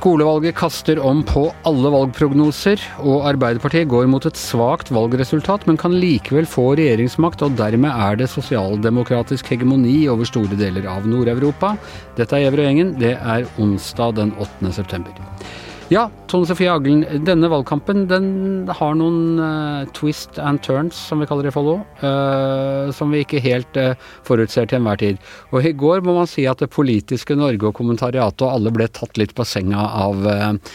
Skolevalget 0.00 0.54
kaster 0.56 0.96
om 1.04 1.18
på 1.28 1.42
alle 1.68 1.90
valgprognoser, 1.92 2.80
og 3.04 3.26
Arbeiderpartiet 3.28 3.90
går 3.92 4.06
mot 4.08 4.24
et 4.24 4.38
svakt 4.40 4.88
valgresultat, 4.96 5.66
men 5.68 5.76
kan 5.76 5.92
likevel 5.92 6.48
få 6.48 6.70
regjeringsmakt, 6.80 7.44
og 7.44 7.58
dermed 7.58 7.92
er 7.92 8.16
det 8.22 8.30
sosialdemokratisk 8.32 9.52
hegemoni 9.52 10.06
over 10.08 10.24
store 10.30 10.56
deler 10.56 10.88
av 10.88 11.04
Nord-Europa. 11.04 11.74
Dette 12.16 12.38
er 12.38 12.46
Gjever 12.46 12.62
og 12.62 12.70
gjengen. 12.70 12.94
Det 13.02 13.12
er 13.18 13.50
onsdag 13.60 14.16
den 14.22 14.32
8. 14.40 14.72
september. 14.78 15.12
Ja, 15.90 16.04
Tone 16.30 16.46
Sofie 16.46 16.70
Aglen. 16.70 17.00
Denne 17.26 17.48
valgkampen 17.50 18.04
den 18.06 18.26
har 18.78 18.92
noen 18.94 19.40
uh, 19.42 19.88
twist 19.90 20.36
and 20.38 20.62
turns, 20.62 20.94
som 20.94 21.18
vi 21.18 21.26
kaller 21.26 21.48
det 21.48 21.50
i 21.50 21.54
Follo. 21.56 21.80
Uh, 21.98 22.92
som 22.94 23.10
vi 23.10 23.24
ikke 23.24 23.40
helt 23.42 23.74
uh, 23.74 23.96
forutser 24.22 24.70
til 24.70 24.78
enhver 24.78 25.00
tid. 25.00 25.18
Og 25.50 25.66
i 25.66 25.72
går 25.74 26.04
må 26.06 26.14
man 26.14 26.30
si 26.30 26.44
at 26.46 26.62
det 26.62 26.70
politiske 26.70 27.34
Norge 27.34 27.66
og 27.66 27.74
kommentariatet 27.80 28.46
og 28.46 28.52
alle 28.52 28.70
ble 28.76 28.86
tatt 28.86 29.18
litt 29.18 29.34
på 29.34 29.42
senga 29.42 29.88
av 30.04 30.22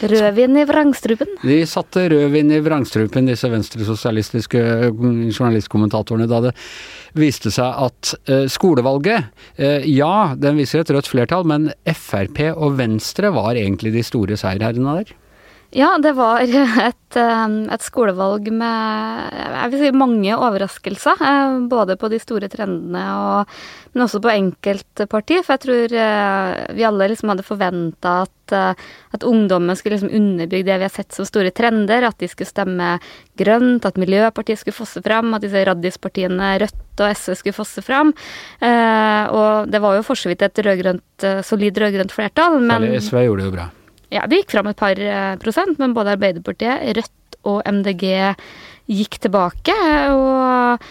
Rødvin 0.04 0.60
i 0.60 0.66
vrangstrupen? 0.68 1.32
De 1.40 1.62
satte 1.64 2.04
rødvin 2.12 2.52
i 2.52 2.60
vrangstrupen, 2.60 3.32
disse 3.32 3.48
venstresosialistiske 3.48 4.66
journalistkommentatorene, 4.92 6.28
da 6.28 6.44
det 6.50 6.56
viste 7.20 7.52
seg 7.54 7.82
at 7.86 8.14
skolevalget, 8.52 9.30
ja, 9.90 10.14
den 10.38 10.58
viser 10.60 10.82
et 10.82 10.92
rødt 10.94 11.10
flertall, 11.10 11.46
men 11.48 11.70
Frp 11.88 12.42
og 12.54 12.76
Venstre 12.78 13.32
var 13.34 13.56
egentlig 13.56 13.94
de 13.96 14.04
store 14.06 14.38
seierherrene 14.40 14.98
der. 15.00 15.14
Ja, 15.74 15.96
det 15.98 16.12
var 16.16 16.40
et, 16.88 17.16
eh, 17.18 17.56
et, 17.74 17.84
skolevalg 17.84 18.48
med 18.54 19.34
jeg 19.56 19.72
vil 19.72 19.82
si, 19.82 19.90
mange 19.96 20.36
overraskelser. 20.36 21.20
Eh, 21.20 21.58
både 21.70 21.96
på 21.98 22.10
de 22.12 22.20
store 22.22 22.50
trendene, 22.52 23.02
og, 23.16 23.52
men 23.94 24.04
også 24.06 24.20
på 24.22 24.32
enkeltparti. 24.32 25.40
For 25.42 25.56
jeg 25.56 25.64
tror 25.66 25.96
eh, 26.04 26.74
vi 26.76 26.86
alle 26.86 27.10
liksom 27.10 27.32
hadde 27.32 27.46
forventa 27.46 28.16
at, 28.26 28.32
at 29.16 29.24
ungdommen 29.26 29.74
skulle 29.74 29.96
liksom 29.96 30.12
underbygge 30.14 30.68
det 30.68 30.76
vi 30.78 30.86
har 30.86 30.92
sett 30.94 31.16
som 31.16 31.26
store 31.26 31.50
trender. 31.50 32.06
At 32.06 32.20
de 32.22 32.30
skulle 32.30 32.50
stemme 32.50 32.96
grønt, 33.36 33.88
at 33.88 33.98
Miljøpartiet 33.98 34.62
skulle 34.62 34.76
fosse 34.76 35.02
fram, 35.02 35.34
at 35.34 35.42
disse 35.42 35.64
raddispartiene 35.66 36.52
Rødt 36.62 37.02
og 37.02 37.10
SV 37.10 37.34
skulle 37.40 37.56
fosse 37.56 37.82
fram. 37.84 38.14
Og 38.62 39.72
det 39.72 39.82
var 39.82 39.98
jo 39.98 40.06
for 40.06 40.16
så 40.16 40.30
vidt 40.30 40.46
et 40.46 40.62
rødgrønt, 40.64 41.26
solid 41.44 41.82
rød-grønt 41.82 42.14
flertall. 42.14 42.60
Men 42.62 42.86
Særlig 42.86 43.02
SV 43.02 43.26
gjorde 43.26 43.42
det 43.42 43.50
jo 43.50 43.56
bra. 43.58 43.66
Ja, 44.14 44.26
det 44.30 44.42
gikk 44.42 44.54
fram 44.54 44.70
et 44.70 44.78
par 44.78 45.00
eh, 45.02 45.34
prosent, 45.42 45.78
men 45.82 45.94
både 45.96 46.14
Arbeiderpartiet, 46.14 46.84
Rødt 46.98 47.38
og 47.46 47.62
MDG 47.66 48.04
gikk 48.86 49.18
tilbake. 49.24 49.74
Og 50.14 50.86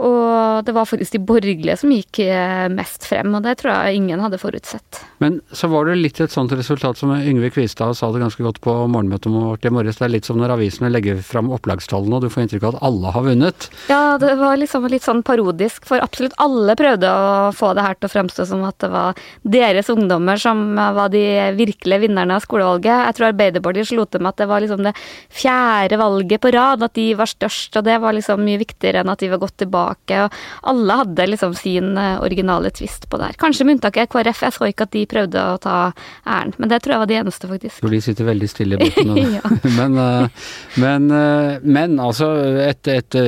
og 0.00 0.64
det 0.64 0.72
var 0.72 0.88
faktisk 0.88 1.12
de 1.12 1.20
borgerlige 1.28 1.76
som 1.80 1.92
gikk 1.92 2.22
eh, 2.24 2.66
mest 2.72 3.04
frem, 3.08 3.34
og 3.36 3.44
det 3.44 3.58
tror 3.60 3.74
jeg 3.74 4.00
ingen 4.00 4.22
hadde 4.22 4.38
forutsett. 4.40 5.00
Men 5.20 5.40
så 5.52 5.68
var 5.68 5.88
det 5.88 5.98
litt 6.00 6.20
et 6.24 6.32
sånt 6.32 6.52
resultat 6.56 6.96
som 6.96 7.12
Yngve 7.12 7.50
Kvistad 7.52 7.92
sa 7.98 8.08
det 8.12 8.22
ganske 8.22 8.44
godt 8.44 8.62
på 8.64 8.72
morgenmøtet 8.88 9.32
vårt 9.34 9.66
i 9.68 9.72
morges. 9.74 9.98
Det 10.00 10.06
er 10.06 10.14
litt 10.14 10.28
som 10.28 10.40
når 10.40 10.54
avisene 10.56 10.88
legger 10.92 11.20
fram 11.24 11.50
opplagstallene 11.52 12.16
og 12.16 12.24
du 12.24 12.32
får 12.32 12.46
inntrykk 12.46 12.64
av 12.64 12.78
at 12.78 12.86
alle 12.88 13.12
har 13.12 13.26
vunnet. 13.26 13.68
Ja, 13.92 14.16
det 14.22 14.32
var 14.40 14.56
liksom 14.60 14.88
litt 14.88 15.04
sånn 15.04 15.20
parodisk, 15.26 15.84
for 15.88 16.00
absolutt 16.00 16.36
alle 16.40 16.76
prøvde 16.80 17.12
å 17.12 17.50
få 17.56 17.74
det 17.76 17.84
her 17.84 18.00
til 18.00 18.08
å 18.08 18.14
fremstå 18.14 18.48
som 18.48 18.64
at 18.68 18.80
det 18.80 18.90
var 18.94 19.20
deres 19.44 19.92
ungdommer 19.92 20.40
som 20.40 20.64
var 20.76 21.12
de 21.12 21.24
virkelige 21.58 22.06
vinnerne 22.06 22.40
av 22.40 22.46
skolevalget. 22.46 23.04
Jeg 23.10 23.18
tror 23.18 23.30
Arbeiderpartiet 23.30 23.92
slo 23.92 24.08
til 24.08 24.24
med 24.24 24.32
at 24.32 24.40
det 24.40 24.48
var 24.48 24.64
liksom 24.64 24.84
det 24.88 24.96
fjerde 25.28 26.00
valget 26.00 26.40
på 26.40 26.54
rad, 26.56 26.88
at 26.88 26.96
de 26.96 27.10
var 27.18 27.28
størst, 27.28 27.76
og 27.76 27.84
det 27.84 28.00
var 28.00 28.16
liksom 28.16 28.40
mye 28.48 28.64
viktigere 28.64 29.04
enn 29.04 29.12
at 29.12 29.20
de 29.20 29.28
var 29.32 29.44
gått 29.44 29.58
tilbake 29.60 29.89
tilbake. 29.90 30.24
og 30.24 30.70
Alle 30.70 30.98
hadde 31.02 31.26
liksom 31.26 31.54
sin 31.54 31.96
eh, 31.98 32.20
originale 32.20 32.70
twist 32.70 33.08
på 33.08 33.18
det 33.18 33.30
her. 33.30 33.38
Kanskje 33.38 33.64
med 33.66 33.78
unntak 33.78 33.96
av 33.96 34.06
KrF. 34.10 34.42
Jeg 34.42 34.52
så 34.52 34.68
ikke 34.68 34.86
at 34.86 34.92
de 34.92 35.06
prøvde 35.06 35.40
å 35.40 35.58
ta 35.58 35.92
æren, 36.26 36.54
men 36.58 36.68
det 36.68 36.82
tror 36.82 36.94
jeg 36.94 37.00
var 37.00 37.10
de 37.10 37.18
eneste, 37.20 37.48
faktisk. 37.48 37.80
For 37.80 37.90
de 37.90 38.00
sitter 38.00 38.24
veldig 38.28 38.48
stille 38.48 38.76
i 38.76 38.78
båten 38.78 39.10
nå. 39.10 39.16
men, 39.80 39.98
eh, 39.98 40.48
men, 40.76 41.10
eh, 41.10 41.58
men, 41.62 41.98
altså 42.00 42.30
et, 42.60 42.86
et, 42.88 43.18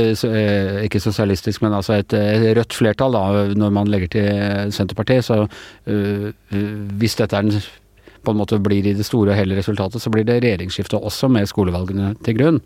Ikke 0.85 1.01
sosialistisk, 1.01 1.63
men 1.63 1.75
altså 1.75 1.99
et, 1.99 2.13
rødt 2.57 2.75
flertall, 2.75 3.13
da, 3.13 3.47
når 3.59 3.71
man 3.75 3.91
legger 3.91 4.13
til 4.13 4.73
Senterpartiet, 4.73 5.25
så 5.25 5.47
hvis 5.83 7.17
dette 7.19 7.37
er 7.37 7.47
den 7.47 7.63
på 8.23 8.33
en 8.33 8.39
måte 8.39 8.59
blir 8.63 8.87
i 8.87 8.95
det 8.95 9.07
store 9.07 9.33
og 9.33 9.39
hele 9.39 9.57
resultatet, 9.59 10.03
så 10.03 10.11
blir 10.13 10.27
det 10.27 10.41
regjeringsskifte 10.45 11.01
også 11.01 11.31
med 11.33 11.49
skolevalgene 11.51 12.13
til 12.23 12.39
grunn. 12.39 12.61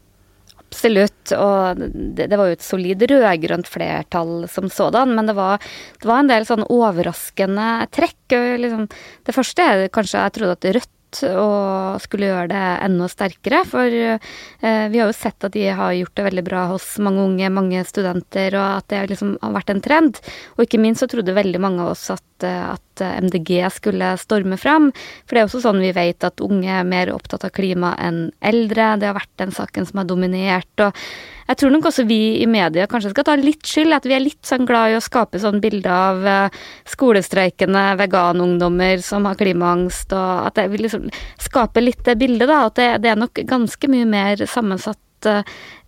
Absolutt, 0.66 1.30
og 1.38 1.78
det, 1.78 2.26
det, 2.26 2.36
var 2.36 2.50
jo 2.50 2.56
et 2.56 2.64
solid 2.64 3.04
rød-grønt 3.06 3.68
flertall 3.70 4.48
som 4.50 4.66
sådan, 4.72 5.14
men 5.14 5.30
det 5.30 5.36
var, 5.38 5.62
det 6.02 6.10
var 6.10 6.24
en 6.24 6.30
del 6.32 6.46
sånn 6.48 6.66
overraskende 6.66 7.86
trekk. 7.94 8.34
Liksom, 8.60 8.84
det 9.24 9.34
første 9.36 9.62
er 9.62 9.86
kanskje 9.94 10.24
jeg 10.24 10.36
trodde 10.36 10.58
at 10.58 10.68
Rødt 10.76 10.92
og 11.24 12.02
skulle 12.02 12.28
gjøre 12.28 12.50
det 12.50 12.64
enda 12.84 13.06
sterkere. 13.08 13.62
For 13.68 13.86
eh, 13.86 14.18
vi 14.90 15.00
har 15.00 15.06
jo 15.06 15.16
sett 15.16 15.46
at 15.46 15.54
de 15.54 15.68
har 15.78 15.94
gjort 15.96 16.16
det 16.18 16.26
veldig 16.26 16.44
bra 16.46 16.66
hos 16.72 16.88
mange 17.02 17.24
unge, 17.24 17.50
mange 17.52 17.84
studenter, 17.88 18.58
og 18.58 18.82
at 18.82 18.88
det 18.92 19.04
liksom 19.14 19.36
har 19.42 19.54
vært 19.56 19.72
en 19.72 19.82
trend. 19.84 20.20
Og 20.56 20.66
ikke 20.66 20.82
minst 20.82 21.04
så 21.04 21.10
trodde 21.10 21.36
veldig 21.36 21.62
mange 21.62 21.84
av 21.84 21.94
oss 21.94 22.08
at, 22.14 22.26
at 22.44 23.04
MDG 23.24 23.62
skulle 23.72 24.10
storme 24.20 24.58
fram. 24.60 24.90
For 25.24 25.36
det 25.36 25.40
er 25.40 25.48
også 25.48 25.62
sånn 25.64 25.80
vi 25.84 25.94
vet 25.96 26.26
at 26.26 26.42
unge 26.44 26.68
er 26.68 26.84
mer 26.88 27.12
opptatt 27.14 27.46
av 27.48 27.54
klima 27.56 27.94
enn 28.02 28.28
eldre. 28.44 28.96
Det 29.00 29.08
har 29.08 29.16
vært 29.16 29.32
den 29.40 29.54
saken 29.56 29.88
som 29.88 30.02
har 30.02 30.10
dominert. 30.10 30.72
og 30.80 30.92
jeg 31.46 31.60
tror 31.60 31.70
nok 31.70 31.86
også 31.86 32.02
vi 32.08 32.42
i 32.42 32.46
media 32.50 32.88
kanskje 32.90 33.12
skal 33.12 33.26
ta 33.28 33.36
litt 33.38 33.66
skyld. 33.68 33.94
At 33.94 34.08
vi 34.08 34.16
er 34.16 34.24
litt 34.24 34.42
sånn 34.46 34.66
glad 34.66 34.92
i 34.92 34.98
å 34.98 35.04
skape 35.04 35.38
sånn 35.42 35.62
bilde 35.62 35.92
av 35.92 36.26
uh, 36.26 36.60
skolestreikende 36.90 37.84
veganungdommer 38.00 39.02
som 39.04 39.28
har 39.30 39.38
klimaangst, 39.38 40.14
og 40.16 40.50
at 40.50 40.58
det 40.58 40.68
vil 40.72 40.86
liksom 40.88 41.06
skape 41.42 41.84
litt 41.84 42.02
det 42.06 42.18
bildet, 42.18 42.50
da. 42.50 42.64
At 42.66 42.80
det, 42.80 42.88
det 43.04 43.12
er 43.12 43.20
nok 43.20 43.44
ganske 43.46 43.92
mye 43.92 44.08
mer 44.10 44.42
sammensatt 44.50 45.00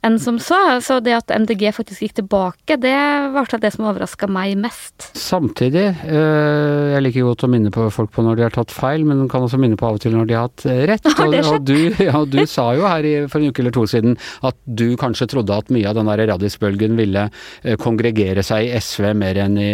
enn 0.07 0.19
som 0.23 0.39
så. 0.43 0.59
Så 0.85 0.99
det 1.05 1.17
at 1.17 1.33
MDG 1.35 1.71
faktisk 1.77 2.05
gikk 2.05 2.17
tilbake, 2.21 2.79
det 2.81 2.95
var 3.35 3.51
det 3.59 3.73
som 3.75 3.89
overraska 3.89 4.29
meg 4.31 4.57
mest. 4.61 5.11
Samtidig, 5.19 5.87
eh, 6.05 6.95
jeg 6.95 7.05
liker 7.05 7.29
godt 7.29 7.47
å 7.47 7.51
minne 7.51 7.73
på 7.75 7.89
folk 7.95 8.13
på 8.15 8.25
når 8.25 8.39
de 8.39 8.47
har 8.47 8.55
tatt 8.55 8.75
feil, 8.75 9.05
men 9.09 9.29
kan 9.31 9.45
også 9.47 9.61
minne 9.61 9.79
på 9.79 9.89
av 9.89 9.99
og 9.99 10.05
til 10.05 10.15
når 10.17 10.29
de 10.29 10.37
har 10.39 10.49
hatt 10.49 10.67
eh, 10.69 10.85
rett. 10.91 11.09
Og, 11.19 11.35
og, 11.35 11.65
du, 11.67 11.91
ja, 11.99 12.21
du, 12.25 12.39
sa 12.47 12.71
jo 12.77 12.85
her 12.87 13.07
for 13.29 13.43
en 13.43 13.51
uke 13.51 13.63
eller 13.63 13.75
to 13.75 13.83
siden 13.91 14.15
at 14.47 14.57
du 14.65 14.93
kanskje 15.01 15.27
trodde 15.33 15.57
at 15.57 15.73
mye 15.75 15.89
av 15.91 15.97
den 15.99 16.09
der 16.09 16.23
radisbølgen 16.31 16.95
ville 16.99 17.27
eh, 17.29 17.77
kongregere 17.81 18.45
seg 18.47 18.69
i 18.69 18.79
SV 18.79 19.11
mer 19.19 19.41
enn 19.43 19.59
i 19.61 19.73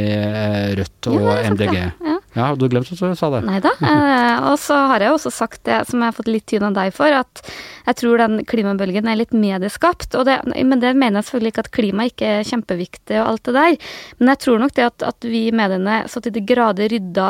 Rødt 0.78 1.10
og 1.12 1.20
ja, 1.20 1.36
MDG. 1.52 1.76
Ja. 1.76 2.13
Ja, 2.34 2.48
hadde 2.50 2.66
du 2.66 2.72
glemt 2.72 2.90
at 2.90 2.98
du 2.98 3.14
sa 3.14 3.30
det? 3.30 3.44
Nei 3.46 3.60
da. 3.62 3.70
Eh, 3.78 4.48
og 4.50 4.56
så 4.58 4.76
har 4.90 5.02
jeg 5.04 5.14
også 5.14 5.30
sagt 5.30 5.62
det 5.68 5.84
som 5.86 6.02
jeg 6.02 6.10
har 6.10 6.16
fått 6.16 6.30
litt 6.30 6.46
tyn 6.50 6.66
av 6.66 6.74
deg 6.74 6.90
for, 6.96 7.14
at 7.14 7.42
jeg 7.84 7.98
tror 8.00 8.18
den 8.18 8.40
klimabølgen 8.48 9.06
er 9.10 9.20
litt 9.20 9.34
medieskapt. 9.36 10.16
Det, 10.26 10.36
men 10.50 10.82
det 10.82 10.94
mener 10.98 11.20
jeg 11.20 11.28
selvfølgelig 11.28 11.52
ikke 11.52 11.64
at 11.64 11.72
klima 11.78 12.08
ikke 12.10 12.32
er 12.40 12.48
kjempeviktig 12.48 13.20
og 13.20 13.28
alt 13.28 13.44
det 13.46 13.54
der. 13.54 13.76
Men 14.18 14.32
jeg 14.32 14.42
tror 14.44 14.62
nok 14.64 14.74
det 14.74 14.86
at, 14.88 15.06
at 15.14 15.28
vi 15.30 15.44
i 15.46 15.54
mediene 15.54 16.00
så 16.10 16.22
til 16.24 16.34
de 16.34 16.42
grader 16.44 16.90
rydda 16.90 17.28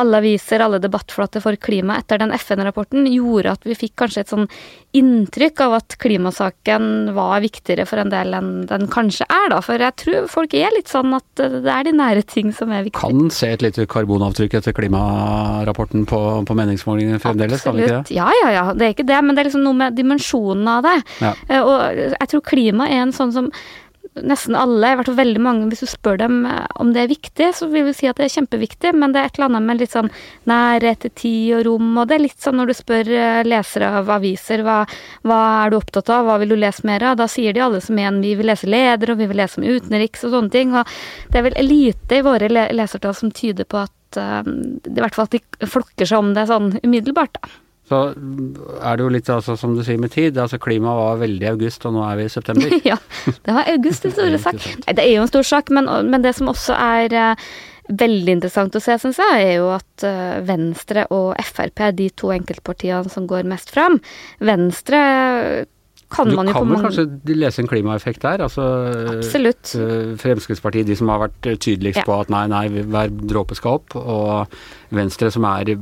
alle 0.00 0.22
aviser, 0.22 0.64
alle 0.64 0.80
debattflater 0.80 1.44
for 1.44 1.58
klima 1.60 1.98
etter 2.00 2.22
den 2.22 2.32
FN-rapporten, 2.38 3.08
gjorde 3.10 3.56
at 3.58 3.68
vi 3.68 3.76
fikk 3.76 3.98
kanskje 4.04 4.24
et 4.24 4.32
sånn 4.32 4.48
inntrykk 4.96 5.64
av 5.66 5.76
at 5.82 5.98
klimasaken 6.02 7.12
var 7.14 7.42
viktigere 7.44 7.84
for 7.86 8.00
en 8.02 8.10
del 8.10 8.34
enn 8.38 8.50
den 8.70 8.88
kanskje 8.90 9.28
er, 9.28 9.50
da. 9.52 9.60
For 9.62 9.82
jeg 9.82 9.98
tror 10.00 10.30
folk 10.32 10.56
er 10.56 10.72
litt 10.74 10.90
sånn 10.90 11.12
at 11.18 11.28
det 11.42 11.70
er 11.70 11.86
de 11.86 11.94
nære 11.98 12.24
ting 12.30 12.54
som 12.56 12.72
er 12.72 12.86
viktig. 12.88 13.02
Kan 13.02 13.28
se 13.34 13.52
et 13.52 13.66
lite 13.66 13.86
karbonavtrykk 13.90 14.29
etter 14.38 14.72
klimarapporten 14.76 16.06
på, 16.06 16.20
på 16.46 16.56
meningsmålingene 16.58 17.20
fremdeles, 17.22 17.64
det? 17.64 18.00
Ja, 18.14 18.30
ja, 18.42 18.50
ja. 18.54 18.64
Det 18.74 18.86
er 18.86 18.94
ikke 18.94 19.08
det, 19.08 19.20
men 19.24 19.36
det 19.36 19.42
er 19.42 19.50
liksom 19.50 19.66
noe 19.66 19.78
med 19.78 19.98
dimensjonen 19.98 20.68
av 20.70 20.86
det. 20.86 20.96
Ja. 21.20 21.34
Eh, 21.48 21.60
og 21.60 22.02
jeg 22.14 22.32
tror 22.32 22.44
klima 22.46 22.88
er 22.88 23.04
en 23.04 23.16
sånn 23.16 23.34
som 23.34 23.50
nesten 24.18 24.56
alle, 24.58 24.90
i 24.90 24.96
hvert 24.98 25.08
fall 25.08 25.18
veldig 25.20 25.42
mange, 25.42 25.66
hvis 25.70 25.84
du 25.84 25.88
spør 25.88 26.18
dem 26.20 26.42
eh, 26.48 26.64
om 26.82 26.90
det 26.94 27.04
er 27.04 27.12
viktig, 27.12 27.50
så 27.56 27.68
vil 27.70 27.86
vi 27.86 27.94
si 27.96 28.08
at 28.10 28.18
det 28.18 28.26
er 28.26 28.34
kjempeviktig, 28.34 28.92
men 28.98 29.14
det 29.14 29.22
er 29.22 29.30
et 29.30 29.38
eller 29.38 29.50
annet 29.50 29.68
med 29.68 29.82
litt 29.82 29.94
sånn 29.94 30.10
nærhet 30.50 31.04
til 31.04 31.14
tid 31.20 31.52
og 31.58 31.62
rom, 31.68 31.92
og 31.94 32.10
det 32.10 32.16
er 32.16 32.24
litt 32.24 32.42
sånn 32.42 32.58
når 32.58 32.72
du 32.72 32.76
spør 32.76 33.12
eh, 33.14 33.42
lesere 33.46 33.92
av 34.00 34.10
aviser 34.16 34.64
hva, 34.66 34.80
hva 35.28 35.40
er 35.60 35.70
du 35.70 35.78
opptatt 35.78 36.10
av, 36.16 36.26
hva 36.26 36.40
vil 36.42 36.54
du 36.54 36.58
lese 36.58 36.86
mer 36.88 37.06
av, 37.12 37.20
da 37.20 37.28
sier 37.30 37.54
de 37.56 37.64
alle 37.64 37.82
som 37.84 37.98
en 38.02 38.20
vi 38.24 38.34
vil 38.40 38.50
lese 38.50 38.70
leder, 38.70 39.14
og 39.14 39.22
vi 39.22 39.30
vil 39.30 39.40
lese 39.42 39.62
om 39.62 39.68
utenriks 39.68 40.26
og 40.26 40.34
sånne 40.34 40.54
ting, 40.56 40.74
og 40.74 40.98
det 41.30 41.40
er 41.40 41.48
vel 41.48 41.62
lite 41.66 42.18
i 42.20 42.26
våre 42.26 42.50
lesertall 42.50 43.16
som 43.16 43.32
tyder 43.34 43.68
på 43.68 43.84
at 43.84 43.94
uh, 44.18 44.42
i 44.46 45.00
hvert 45.00 45.16
fall 45.16 45.28
at 45.28 45.36
de 45.36 45.68
flokker 45.70 46.08
seg 46.08 46.22
om 46.22 46.32
det 46.36 46.48
sånn 46.50 46.72
umiddelbart, 46.82 47.38
da. 47.38 47.52
Så 47.90 47.98
er 48.14 48.98
det 48.98 49.02
jo 49.02 49.10
litt 49.10 49.28
altså, 49.34 49.56
som 49.58 49.72
du 49.74 49.82
sier 49.82 49.98
med 49.98 50.12
tid. 50.14 50.36
altså 50.38 50.60
Klimaet 50.62 50.94
var 51.00 51.16
veldig 51.24 51.42
i 51.42 51.50
august, 51.50 51.82
og 51.88 51.96
nå 51.96 52.04
er 52.06 52.20
vi 52.20 52.28
i 52.28 52.30
september. 52.30 52.76
ja, 52.92 52.96
det 53.26 53.56
var 53.56 53.66
august 53.72 54.04
en 54.06 54.14
store 54.14 54.38
sak. 54.38 54.62
Nei, 54.84 54.94
det 54.94 55.02
er 55.04 55.10
jo 55.16 55.24
en 55.24 55.32
stor 55.32 55.48
sak, 55.48 55.72
men, 55.74 55.90
men 56.06 56.22
det 56.22 56.36
som 56.38 56.52
også 56.52 56.76
er 56.78 57.16
uh, 57.34 57.50
veldig 57.90 58.36
interessant 58.38 58.78
å 58.78 58.82
se, 58.84 58.94
syns 59.02 59.18
jeg, 59.18 59.42
er 59.42 59.52
jo 59.58 59.72
at 59.74 60.06
uh, 60.06 60.38
Venstre 60.46 61.08
og 61.10 61.34
Frp 61.50 61.82
er 61.88 61.98
de 61.98 62.06
to 62.14 62.30
enkeltpartiene 62.34 63.10
som 63.10 63.26
går 63.30 63.48
mest 63.50 63.74
fram. 63.74 63.98
Venstre 64.38 65.02
kan 66.10 66.28
du 66.28 66.36
man 66.36 66.50
jo 66.50 66.52
kan 66.52 66.64
på 66.66 66.70
mange 66.72 66.88
kanskje 66.88 67.36
lese 67.38 67.62
en 67.62 67.68
klimaeffekt 67.70 68.22
der? 68.22 68.42
Altså, 68.46 68.64
Absolutt. 69.16 69.74
eh, 69.78 70.16
Fremskrittspartiet, 70.20 70.86
de 70.86 70.96
som 70.98 71.08
har 71.12 71.22
vært 71.28 71.52
tydeligst 71.62 72.02
Ja. 72.02 72.06
på 72.08 72.20
at 72.20 72.30
nei, 72.32 72.46
nei, 72.50 72.64
hver 72.68 73.10
dråpe 73.10 73.54
skal 73.58 73.78
opp. 73.80 73.96
Og 73.96 74.46
Venstre, 74.90 75.30
som 75.30 75.44
er 75.44 75.76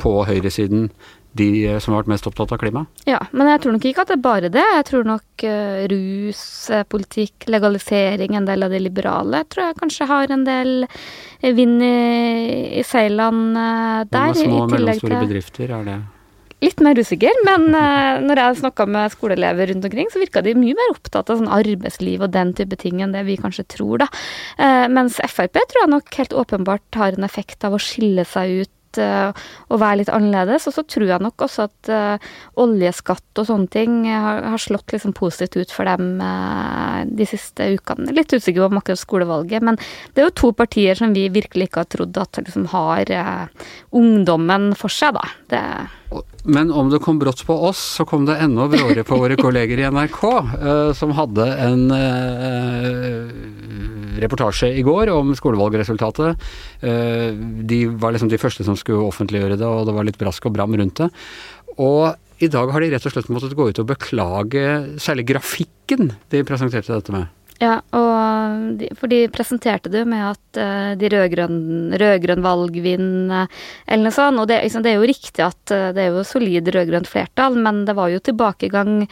på 0.00 0.12
høyresiden, 0.28 0.90
de 1.38 1.66
eh, 1.66 1.78
som 1.78 1.94
har 1.94 2.02
vært 2.02 2.10
mest 2.14 2.26
opptatt 2.26 2.52
av 2.54 2.58
klima. 2.58 2.84
Ja, 3.06 3.20
men 3.32 3.46
jeg 3.46 3.62
tror 3.62 3.76
nok 3.76 3.84
ikke 3.86 4.02
at 4.02 4.10
det 4.10 4.16
er 4.18 4.24
bare 4.24 4.50
det. 4.52 4.64
Jeg 4.74 4.86
tror 4.88 5.04
nok 5.06 5.44
uh, 5.46 5.82
rus, 5.92 6.44
eh, 6.74 6.84
politikk, 6.90 7.46
legalisering, 7.46 8.34
en 8.36 8.48
del 8.48 8.66
av 8.66 8.74
det 8.74 8.82
liberale, 8.82 9.44
tror 9.50 9.68
jeg 9.68 9.78
kanskje 9.80 10.08
har 10.10 10.34
en 10.34 10.46
del 10.48 10.72
eh, 10.86 11.52
vind 11.54 11.82
i, 11.86 12.80
i 12.80 12.86
seilene 12.86 13.66
eh, 13.66 14.08
der. 14.10 14.32
med 14.34 14.42
små 14.42 14.64
og 14.64 14.74
mellomstore 14.74 15.22
bedrifter, 15.28 15.76
er 15.78 15.86
det 15.86 16.00
Litt 16.60 16.82
mer 16.84 16.98
usikker, 17.00 17.38
men 17.46 17.70
uh, 17.72 18.20
når 18.20 18.42
jeg 18.42 18.58
snakka 18.60 18.84
med 18.84 19.14
skoleelever 19.14 19.70
rundt 19.70 19.86
omkring, 19.88 20.10
så 20.12 20.20
virka 20.20 20.42
de 20.44 20.52
mye 20.58 20.76
mer 20.76 20.92
opptatt 20.92 21.32
av 21.32 21.40
sånn 21.40 21.52
arbeidsliv 21.56 22.26
og 22.26 22.34
den 22.34 22.52
type 22.56 22.76
ting 22.80 23.00
enn 23.00 23.14
det 23.16 23.22
vi 23.28 23.38
kanskje 23.40 23.64
tror, 23.76 24.02
da. 24.02 24.10
Uh, 24.60 24.84
mens 24.92 25.16
Frp 25.24 25.56
tror 25.56 25.84
jeg 25.84 25.94
nok 25.94 26.20
helt 26.20 26.36
åpenbart 26.36 27.00
har 27.00 27.16
en 27.16 27.24
effekt 27.24 27.64
av 27.64 27.76
å 27.76 27.80
skille 27.80 28.26
seg 28.28 28.60
ut 28.60 29.00
eh, 29.00 29.30
og 29.70 29.80
være 29.80 30.00
litt 30.00 30.10
annerledes. 30.12 30.66
Og 30.68 30.74
så 30.74 30.84
tror 30.84 31.06
jeg 31.08 31.24
nok 31.24 31.44
også 31.46 31.66
at 31.68 31.90
uh, 31.94 32.32
oljeskatt 32.60 33.40
og 33.40 33.46
sånne 33.48 33.70
ting 33.72 33.94
har, 34.10 34.42
har 34.52 34.60
slått 34.60 34.92
liksom 34.92 35.14
positivt 35.16 35.56
ut 35.56 35.72
for 35.74 35.88
dem 35.88 36.20
uh, 36.20 37.06
de 37.06 37.28
siste 37.28 37.70
ukene. 37.76 38.12
Litt 38.16 38.34
usikker 38.34 38.64
på 38.64 38.68
om 38.68 38.82
akkurat 38.82 39.00
skolevalget, 39.00 39.64
men 39.64 39.78
det 40.12 40.24
er 40.24 40.28
jo 40.28 40.36
to 40.42 40.52
partier 40.58 40.98
som 40.98 41.14
vi 41.16 41.28
virkelig 41.32 41.70
ikke 41.70 41.84
har 41.84 41.92
trodd 41.94 42.20
at 42.20 42.42
liksom 42.42 42.68
har 42.74 43.14
uh, 43.14 43.72
ungdommen 43.96 44.72
for 44.78 44.92
seg, 44.92 45.16
da. 45.16 45.26
Det 45.54 45.64
Men 46.44 46.72
om 46.72 46.88
det 46.90 47.02
kom 47.04 47.18
brått 47.20 47.42
på 47.46 47.54
oss, 47.68 47.80
så 47.98 48.06
kom 48.08 48.24
det 48.26 48.38
enda 48.42 48.66
bråere 48.70 49.04
på 49.06 49.18
våre 49.20 49.36
kolleger 49.38 49.78
i 49.78 49.86
NRK, 49.92 50.22
eh, 50.40 50.92
som 50.96 51.12
hadde 51.14 51.46
en 51.66 51.84
eh, 51.94 53.28
reportasje 54.24 54.72
i 54.80 54.84
går 54.86 55.12
om 55.14 55.34
skolevalgresultatet. 55.36 56.48
Eh, 56.80 57.28
de 57.70 57.82
var 57.92 58.16
liksom 58.16 58.32
de 58.32 58.40
første 58.40 58.66
som 58.66 58.78
skulle 58.78 59.06
offentliggjøre 59.06 59.60
det, 59.60 59.68
og 59.68 59.86
det 59.88 59.96
var 59.96 60.08
litt 60.08 60.20
brask 60.20 60.48
og 60.48 60.56
bram 60.56 60.74
rundt 60.80 61.04
det. 61.04 61.10
Og 61.78 62.10
i 62.40 62.48
dag 62.48 62.72
har 62.72 62.82
de 62.82 62.88
rett 62.94 63.06
og 63.06 63.12
slett 63.14 63.30
måttet 63.32 63.56
gå 63.56 63.68
ut 63.68 63.82
og 63.82 63.90
beklage 63.92 64.64
særlig 65.02 65.28
grafikken 65.34 66.14
de 66.32 66.42
presenterte 66.48 66.96
dette 66.96 67.14
med. 67.14 67.28
Ja, 67.60 67.74
og 67.92 68.76
de, 68.80 68.86
for 68.96 69.12
de 69.12 69.26
presenterte 69.28 69.90
det 69.92 70.00
jo 70.00 70.08
med 70.08 70.22
at 70.30 70.60
uh, 70.60 70.92
de 70.96 71.10
rød-grønn 71.12 71.92
rød-grønn 72.00 72.44
valgvinn, 72.44 73.10
eh, 73.36 73.58
eller 73.84 74.08
noe 74.08 74.16
sånt. 74.16 74.40
Og 74.40 74.48
det, 74.48 74.62
liksom, 74.64 74.84
det 74.86 74.94
er 74.94 74.96
jo 74.96 75.10
riktig 75.10 75.44
at 75.44 75.74
uh, 75.76 75.90
det 75.92 76.06
er 76.06 76.14
jo 76.14 76.24
solid 76.24 76.70
rød-grønt 76.72 77.10
flertall, 77.10 77.58
men 77.60 77.82
det 77.84 77.96
var 77.98 78.08
jo 78.14 78.22
tilbakegang 78.24 79.02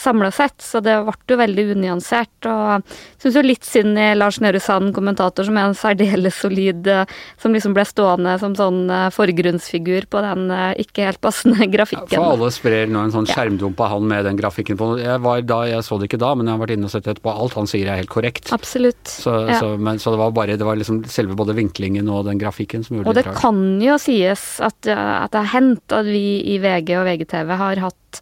samla 0.00 0.30
sett, 0.34 0.56
så 0.64 0.80
det 0.82 0.96
ble 1.04 1.14
jo 1.28 1.36
veldig 1.40 1.64
unyansert. 1.76 2.48
Og 2.48 2.70
jeg 2.80 3.24
syns 3.24 3.36
jo 3.38 3.42
litt 3.44 3.66
synd 3.68 4.00
i 4.00 4.08
Lars 4.16 4.40
Nehru 4.40 4.58
Sand, 4.62 4.94
kommentator, 4.96 5.44
som 5.46 5.58
er 5.60 5.68
en 5.68 5.76
særdeles 5.78 6.38
solid 6.40 6.86
eh, 6.88 7.04
Som 7.40 7.52
liksom 7.54 7.74
ble 7.76 7.84
stående 7.88 8.38
som 8.40 8.54
sånn 8.58 8.82
eh, 8.90 9.08
forgrunnsfigur 9.14 10.06
på 10.10 10.22
den 10.24 10.50
eh, 10.54 10.72
ikke 10.84 11.06
helt 11.10 11.20
passende 11.24 11.68
grafikken. 11.74 12.08
For 12.16 12.32
alle 12.34 12.50
sprer 12.54 12.88
nå 12.90 13.04
en 13.06 13.14
sånn 13.14 13.28
Ja. 13.30 13.36
skjermdump 13.36 13.80
av 13.84 13.92
han 13.94 14.08
med 14.10 14.24
den 14.26 14.38
grafikken 14.40 14.78
på. 14.80 14.90
Jeg 15.02 15.20
var 15.22 15.42
da, 15.46 15.60
jeg 15.68 15.84
så 15.86 15.98
det 16.00 16.08
ikke 16.10 16.20
da, 16.22 16.32
men 16.34 16.48
jeg 16.48 16.56
har 16.56 16.62
vært 16.64 16.74
inne 16.78 16.88
og 16.88 16.94
sett 16.94 17.06
etterpå. 17.10 17.34
Alt 17.44 17.54
han 17.60 17.68
sier 17.70 17.90
er 17.92 18.00
helt 18.00 18.10
korrekt. 18.12 18.50
Absolutt. 18.56 19.04
Så, 19.10 19.36
Ja. 19.50 19.58
så, 19.60 19.74
men, 19.78 19.98
så 20.02 20.10
det 20.14 20.18
var 20.22 20.32
bare 20.36 20.56
det 20.60 20.66
var 20.66 20.76
liksom 20.80 21.02
selve 21.10 21.36
både 21.38 21.54
vinklingen 21.58 22.08
og 22.10 22.24
den 22.28 22.38
grafikken 22.40 22.82
som 22.86 22.96
gjorde 22.98 23.08
Og 23.12 23.14
det 23.14 23.24
det 23.24 23.30
Og 23.30 23.34
det 23.34 23.40
kan 23.42 23.60
jo 23.84 23.98
sies 24.00 24.46
at, 24.64 24.78
at 24.88 25.30
det 25.34 25.40
har 25.44 25.52
hendt 25.54 25.92
at 26.00 26.06
vi 26.08 26.24
i 26.54 26.58
VG 26.62 26.96
og 27.00 27.06
VGTV 27.08 27.52
har 27.60 27.82
hatt 27.86 28.20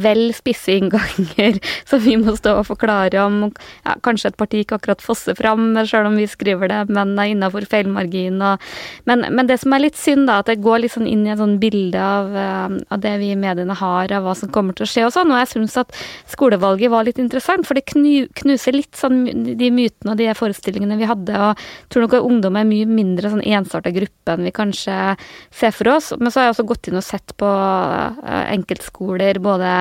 vel 0.00 0.28
spisse 0.36 0.72
innganger 0.78 1.13
som 1.14 2.02
vi 2.06 2.16
må 2.20 2.34
stå 2.36 2.56
og 2.60 2.68
forklare 2.68 3.22
om. 3.24 3.38
Ja, 3.84 3.96
kanskje 4.04 4.32
et 4.32 4.38
parti 4.40 4.62
ikke 4.62 4.78
akkurat 4.78 5.04
fosser 5.04 5.36
fram, 5.38 5.72
selv 5.86 6.10
om 6.10 6.18
vi 6.18 6.26
skriver 6.30 6.70
det, 6.70 6.80
men 6.94 7.14
er 7.18 7.32
innafor 7.32 7.66
feilmargin. 7.70 8.40
Og, 8.44 8.62
men, 9.08 9.26
men 9.34 9.50
det 9.50 9.60
som 9.62 9.74
er 9.74 9.86
litt 9.86 9.98
synd, 10.00 10.28
da, 10.30 10.40
at 10.42 10.50
det 10.50 10.60
går 10.64 10.84
litt 10.84 10.94
sånn 10.94 11.08
inn 11.10 11.26
i 11.26 11.32
et 11.34 11.40
sånn 11.40 11.58
bilde 11.62 12.00
av, 12.00 12.30
uh, 12.34 12.78
av 12.94 13.02
det 13.04 13.16
vi 13.22 13.32
i 13.34 13.38
mediene 13.38 13.76
har, 13.78 14.12
av 14.14 14.26
hva 14.26 14.36
som 14.38 14.52
kommer 14.54 14.76
til 14.76 14.86
å 14.86 14.90
skje 14.90 15.06
og 15.08 15.14
sånn. 15.16 15.32
Og 15.32 15.42
jeg 15.42 15.52
syns 15.54 15.78
at 15.80 15.94
skolevalget 16.32 16.92
var 16.92 17.06
litt 17.06 17.20
interessant, 17.22 17.66
for 17.68 17.78
det 17.78 17.86
knu, 17.92 18.26
knuser 18.42 18.76
litt 18.76 18.94
sånn 18.98 19.24
de 19.58 19.70
mytene 19.74 20.14
og 20.14 20.20
de 20.20 20.30
forestillingene 20.36 20.98
vi 21.00 21.08
hadde. 21.08 21.34
Og 21.34 21.52
jeg 21.54 21.92
tror 21.92 22.06
nok 22.06 22.18
at 22.18 22.28
ungdom 22.28 22.58
er 22.60 22.68
mye 22.68 22.88
mindre 22.88 23.32
sånn 23.32 23.44
ensarta 23.44 23.92
gruppe 23.94 24.34
enn 24.34 24.46
vi 24.46 24.54
kanskje 24.54 24.96
ser 25.54 25.74
for 25.74 25.94
oss. 25.94 26.12
Men 26.18 26.32
så 26.32 26.40
har 26.40 26.48
jeg 26.48 26.56
også 26.56 26.68
gått 26.68 26.90
inn 26.90 27.00
og 27.00 27.06
sett 27.06 27.34
på 27.40 27.48
eh, 27.48 28.44
enkeltskoler 28.54 29.40
både 29.44 29.72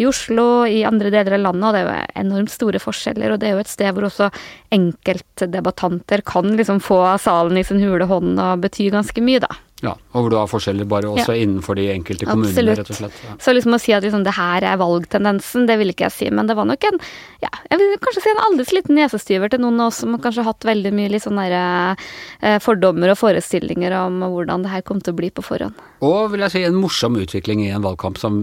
i 0.00 0.08
Oslo, 0.08 0.64
i 0.70 0.84
andre 0.88 1.12
deler 1.12 1.38
av 1.38 1.44
landet, 1.48 1.66
og 1.68 1.74
det 1.74 1.80
er 1.82 1.88
jo 1.88 2.20
enormt 2.24 2.54
store 2.54 2.82
forskjeller. 2.82 3.34
Og 3.34 3.40
det 3.40 3.50
er 3.50 3.56
jo 3.56 3.64
et 3.64 3.72
sted 3.72 3.94
hvor 3.96 4.08
også 4.08 4.30
enkeltdebattanter 4.76 6.24
kan 6.26 6.54
liksom 6.56 6.80
få 6.84 7.02
salen 7.22 7.58
i 7.60 7.66
sin 7.66 7.82
hule 7.82 8.08
hånd 8.10 8.38
og 8.38 8.62
bety 8.64 8.90
ganske 8.94 9.24
mye, 9.24 9.42
da. 9.44 9.52
Ja, 9.80 9.94
og 10.12 10.24
hvor 10.24 10.32
du 10.32 10.36
har 10.36 10.48
forskjeller 10.50 10.88
bare 10.88 11.08
også 11.08 11.32
innenfor 11.40 11.78
de 11.78 11.86
enkelte 11.94 12.26
kommunene, 12.28 12.52
Absolutt. 12.52 12.80
rett 12.82 12.90
og 12.92 12.98
slett. 12.98 13.20
Ja. 13.24 13.36
Så 13.40 13.54
liksom 13.56 13.76
å 13.76 13.80
si 13.80 13.94
at 13.96 14.04
liksom 14.04 14.26
det 14.26 14.34
her 14.36 14.66
er 14.68 14.80
valgtendensen, 14.80 15.64
det 15.70 15.78
vil 15.80 15.92
ikke 15.94 16.04
jeg 16.10 16.16
si, 16.16 16.28
men 16.36 16.50
det 16.50 16.56
var 16.58 16.68
nok 16.68 16.84
en 16.90 17.00
ja, 17.40 17.48
jeg 17.70 17.80
vil 17.80 17.94
kanskje 18.04 18.24
si 18.26 18.32
en 18.34 18.42
aldri 18.44 18.76
liten 18.76 18.98
nesestyver 19.00 19.52
til 19.52 19.62
noen 19.64 19.80
av 19.80 19.88
oss 19.88 20.02
som 20.02 20.18
kanskje 20.20 20.44
har 20.44 20.52
hatt 20.52 20.68
veldig 20.68 20.92
mye 20.98 21.12
litt 21.14 21.24
sånne 21.24 21.46
der, 21.48 22.04
eh, 22.44 22.58
fordommer 22.60 23.14
og 23.14 23.20
forestillinger 23.22 23.96
om 24.02 24.20
hvordan 24.26 24.66
det 24.66 24.74
her 24.74 24.84
kom 24.84 25.00
til 25.00 25.16
å 25.16 25.20
bli 25.22 25.32
på 25.32 25.46
forhånd. 25.46 25.80
Og 26.04 26.34
vil 26.34 26.44
jeg 26.44 26.56
si 26.56 26.64
en 26.68 26.76
morsom 26.76 27.16
utvikling 27.16 27.64
i 27.64 27.72
en 27.72 27.86
valgkamp 27.86 28.20
som 28.20 28.42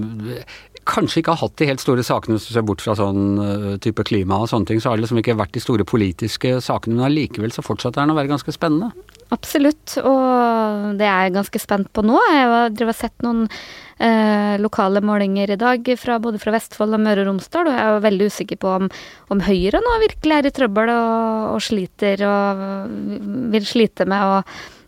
kanskje 0.87 1.21
ikke 1.21 1.35
har 1.35 1.43
hatt 1.43 1.57
de 1.59 1.67
helt 1.69 1.83
store 1.83 2.05
sakene, 2.05 2.37
hvis 2.37 2.47
du 2.49 2.53
ser 2.55 2.65
bort 2.67 2.83
fra 2.83 2.95
sånn 2.97 3.39
uh, 3.41 3.73
type 3.83 4.05
klima 4.07 4.39
og 4.41 4.49
sånne 4.51 4.71
ting, 4.71 4.81
så 4.81 4.91
har 4.91 4.97
det 4.97 5.05
liksom 5.05 5.21
ikke 5.21 5.37
vært 5.39 5.55
de 5.57 5.63
store 5.63 5.87
politiske 5.87 6.57
sakene, 6.63 6.97
men 6.97 7.09
allikevel 7.09 7.53
så 7.53 7.65
fortsetter 7.65 8.01
den 8.01 8.13
å 8.13 8.17
være 8.17 8.31
ganske 8.31 8.55
spennende. 8.55 8.93
Absolutt, 9.35 9.97
og 10.07 10.95
det 10.99 11.03
er 11.03 11.27
jeg 11.27 11.35
ganske 11.35 11.59
spent 11.59 11.89
på 11.91 12.03
nå. 12.07 12.15
Jeg 12.31 12.47
har 12.79 12.95
sett 12.95 13.25
noen 13.25 13.41
eh, 13.99 14.55
lokale 14.63 15.01
målinger 15.03 15.51
i 15.51 15.59
dag, 15.59 15.89
fra, 15.99 16.15
både 16.23 16.39
fra 16.39 16.53
Vestfold 16.55 16.95
og 16.95 17.03
Møre 17.03 17.25
og 17.25 17.33
Romsdal, 17.33 17.67
og 17.67 17.75
jeg 17.75 17.89
er 17.91 18.05
veldig 18.07 18.29
usikker 18.31 18.61
på 18.61 18.71
om, 18.77 18.87
om 19.33 19.43
Høyre 19.43 19.83
nå 19.83 19.97
virkelig 20.05 20.37
er 20.37 20.47
i 20.47 20.53
trøbbel 20.55 20.93
og, 20.93 21.51
og 21.57 21.61
sliter 21.67 22.23
og 22.29 22.63
vil 23.51 23.67
slite 23.67 24.07
med 24.07 24.23
å 24.23 24.39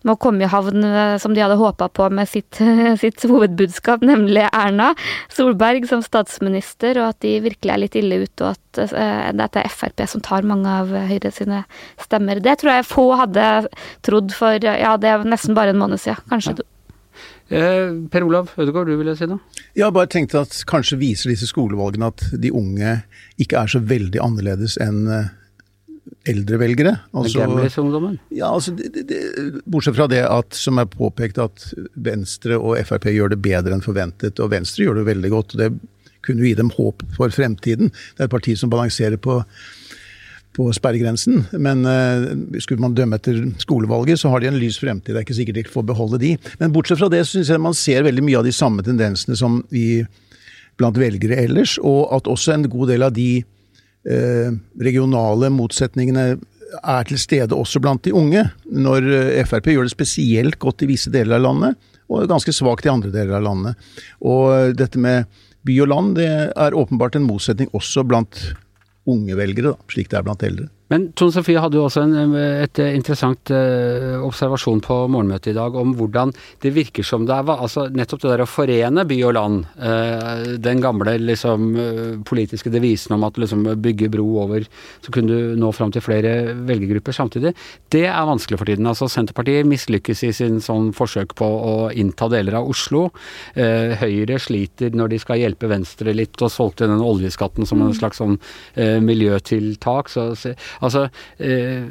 med 0.05 0.13
å 0.15 0.19
komme 0.21 0.45
i 0.45 0.49
havn 0.49 0.85
eh, 0.85 1.15
som 1.21 1.35
de 1.35 1.43
hadde 1.43 1.59
håpa 1.59 1.89
på 1.91 2.07
med 2.13 2.29
sitt, 2.29 2.59
sitt 3.03 3.25
hovedbudskap, 3.27 4.03
nemlig 4.05 4.45
Erna 4.49 4.93
Solberg 5.33 5.87
som 5.89 6.03
statsminister, 6.05 7.01
og 7.01 7.13
at 7.13 7.21
de 7.25 7.35
virkelig 7.43 7.75
er 7.75 7.83
litt 7.83 7.99
ille 7.99 8.23
ute, 8.23 8.47
og 8.47 8.55
at 8.55 8.95
eh, 8.95 9.29
dette 9.35 9.63
er 9.63 9.73
Frp 9.73 10.05
som 10.09 10.23
tar 10.25 10.47
mange 10.47 10.71
av 10.81 10.91
Høyre 11.09 11.31
sine 11.35 11.63
stemmer. 12.01 12.41
Det 12.43 12.59
tror 12.61 12.77
jeg 12.77 12.89
få 12.89 13.07
hadde 13.19 13.47
trodd 14.06 14.35
for 14.35 14.57
ja, 14.63 14.95
det 14.99 15.11
er 15.11 15.27
nesten 15.27 15.57
bare 15.57 15.75
en 15.75 15.81
måned 15.81 16.01
siden. 16.01 16.23
Kanskje 16.31 16.59
Ja. 16.59 16.69
Eh, 17.49 17.89
per 18.13 18.23
Olav 18.23 18.51
Ødegaard, 18.61 18.87
du 18.87 18.95
ville 18.99 19.15
si 19.18 19.25
noe? 19.27 19.41
Jeg 19.73 19.83
har 19.83 19.91
bare 19.91 20.07
tenkt 20.07 20.35
at 20.37 20.53
kanskje 20.69 20.99
viser 21.01 21.31
disse 21.33 21.49
skolevalgene 21.49 22.11
at 22.11 22.21
de 22.37 22.51
unge 22.53 22.99
ikke 23.41 23.57
er 23.57 23.71
så 23.73 23.81
veldig 23.81 24.21
annerledes 24.21 24.77
enn 24.79 25.09
eldre 26.30 26.59
velgere. 26.61 26.94
Altså, 27.13 27.44
Gamlis-ungdommen? 27.44 28.18
ja, 28.35 28.49
altså, 28.51 28.73
det, 28.78 28.92
det, 28.95 29.06
det, 29.09 29.63
bortsett 29.69 29.97
fra 29.97 30.09
det 30.11 30.23
at, 30.25 30.56
som 30.57 30.81
er 30.81 30.89
påpekt, 30.92 31.42
at 31.42 31.69
Venstre 31.95 32.59
og 32.59 32.80
Frp 32.87 33.09
gjør 33.13 33.33
det 33.33 33.42
bedre 33.44 33.75
enn 33.75 33.85
forventet, 33.85 34.42
og 34.44 34.54
Venstre 34.54 34.87
gjør 34.87 35.01
det 35.01 35.09
veldig 35.09 35.33
godt. 35.33 35.56
og 35.56 35.63
Det 35.63 35.69
kunne 36.25 36.47
gi 36.47 36.56
dem 36.59 36.71
håp 36.75 37.06
for 37.16 37.33
fremtiden. 37.33 37.94
Det 37.94 38.25
er 38.25 38.30
et 38.30 38.37
parti 38.37 38.57
som 38.59 38.71
balanserer 38.71 39.19
på 39.21 39.42
på 40.59 40.66
sperregrensen, 40.75 41.44
men 41.61 41.85
uh, 41.85 42.23
skulle 42.59 42.81
man 42.83 42.95
dømme 42.97 43.19
etter 43.19 43.37
skolevalget, 43.61 44.19
så 44.19 44.31
har 44.33 44.42
de 44.42 44.49
en 44.49 44.57
lys 44.59 44.80
fremtid. 44.81 45.13
Det 45.13 45.21
er 45.21 45.28
ikke 45.28 45.37
sikkert 45.37 45.59
de 45.59 45.63
får 45.71 45.85
beholde 45.92 46.19
de. 46.19 46.31
Men 46.59 46.73
bortsett 46.75 46.99
fra 46.99 47.07
det, 47.13 47.21
så 47.28 47.37
syns 47.37 47.51
jeg 47.54 47.61
man 47.63 47.78
ser 47.78 48.04
veldig 48.07 48.25
mye 48.25 48.42
av 48.42 48.47
de 48.47 48.56
samme 48.56 48.83
tendensene 48.83 49.37
som 49.39 49.61
vi 49.71 50.01
blant 50.80 50.99
velgere 50.99 51.37
ellers, 51.44 51.78
og 51.85 52.09
at 52.18 52.28
også 52.31 52.56
en 52.56 52.68
god 52.71 52.92
del 52.92 53.06
av 53.06 53.13
de 53.16 53.30
regionale 54.09 55.51
motsetningene 55.54 56.23
er 56.80 57.07
til 57.09 57.19
stede 57.21 57.57
også 57.57 57.81
blant 57.83 58.04
de 58.06 58.13
unge. 58.16 58.45
Når 58.69 59.09
uh, 59.09 59.44
Frp 59.49 59.71
gjør 59.73 59.87
det 59.87 59.94
spesielt 59.94 60.59
godt 60.61 60.85
i 60.85 60.89
visse 60.92 61.11
deler 61.13 61.39
av 61.39 61.45
landet, 61.47 61.92
og 62.09 62.30
ganske 62.30 62.54
svakt 62.56 62.87
i 62.87 62.92
andre 62.94 63.11
deler 63.13 63.37
av 63.37 63.45
landet. 63.45 63.92
Og 64.25 64.73
dette 64.78 65.01
med 65.01 65.30
by 65.68 65.75
og 65.83 65.92
land, 65.92 66.16
det 66.18 66.30
er 66.49 66.78
åpenbart 66.78 67.19
en 67.19 67.28
motsetning 67.28 67.69
også 67.78 68.06
blant 68.07 68.42
unge 69.09 69.37
velgere, 69.37 69.73
da, 69.73 69.92
slik 69.94 70.09
det 70.11 70.19
er 70.19 70.25
blant 70.25 70.45
eldre. 70.45 70.69
Men 70.89 71.11
Tone 71.17 71.33
Sofie 71.33 71.61
hadde 71.61 71.77
jo 71.77 71.85
også 71.85 72.01
en 72.01 72.33
et 72.39 72.79
interessant 72.81 73.51
uh, 73.53 74.17
observasjon 74.25 74.81
på 74.81 74.95
morgenmøtet 75.13 75.51
i 75.51 75.57
dag 75.57 75.75
om 75.77 75.91
hvordan 75.97 76.31
det 76.63 76.71
virker 76.73 77.05
som 77.05 77.27
det 77.29 77.35
er 77.35 77.51
altså 77.53 77.85
nettopp 77.93 78.23
det 78.23 78.31
der 78.31 78.43
å 78.43 78.49
forene 78.49 79.05
by 79.09 79.19
og 79.27 79.35
land. 79.37 79.67
Uh, 79.77 80.55
den 80.57 80.81
gamle 80.81 81.13
liksom 81.21 81.67
politiske 82.25 82.71
devisen 82.73 83.13
om 83.15 83.25
at 83.27 83.37
liksom 83.37 83.67
bygge 83.83 84.09
bro 84.15 84.25
over, 84.41 84.65
så 85.05 85.13
kunne 85.13 85.29
du 85.29 85.59
nå 85.61 85.69
fram 85.75 85.93
til 85.93 86.03
flere 86.03 86.55
velgergrupper 86.67 87.15
samtidig. 87.15 87.53
Det 87.93 88.05
er 88.09 88.29
vanskelig 88.29 88.59
for 88.61 88.71
tiden. 88.71 88.89
Altså 88.89 89.09
Senterpartiet 89.11 89.69
mislykkes 89.69 90.25
i 90.25 90.31
sin 90.35 90.57
sånn 90.63 90.89
forsøk 90.97 91.37
på 91.37 91.45
å 91.45 91.75
innta 91.93 92.29
deler 92.33 92.59
av 92.59 92.69
Oslo. 92.69 93.07
Høyre 93.55 94.39
sliter 94.41 94.95
når 94.97 95.13
de 95.13 95.21
skal 95.21 95.41
hjelpe 95.41 95.69
Venstre 95.69 96.13
litt 96.17 96.41
og 96.41 96.51
solgte 96.53 96.89
den 96.89 97.03
oljeskatten 97.03 97.67
som 97.69 97.81
en 97.83 97.91
mm. 97.93 97.97
slags 97.99 98.21
sånn 98.21 98.37
miljøtiltak. 99.05 100.09
så 100.13 100.29
Altså, 100.86 101.07
eh, 101.38 101.83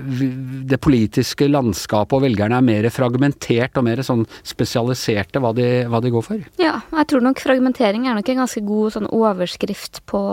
det 0.68 0.80
politiske 0.80 1.48
landskapet 1.50 2.16
og 2.16 2.24
velgerne 2.24 2.58
er 2.58 2.66
mer 2.66 2.88
fragmentert 2.92 3.76
og 3.78 3.86
mer 3.88 4.02
sånn 4.06 4.24
spesialiserte 4.46 5.42
hva 5.44 5.52
de, 5.56 5.68
hva 5.90 6.00
de 6.04 6.12
går 6.14 6.24
for? 6.24 6.48
Ja, 6.60 6.78
jeg 6.96 7.10
tror 7.12 7.24
nok 7.24 7.44
fragmentering 7.44 8.08
er 8.08 8.18
nok 8.18 8.32
en 8.32 8.42
ganske 8.44 8.64
god 8.64 8.96
sånn 8.96 9.12
overskrift 9.12 10.02
på 10.08 10.24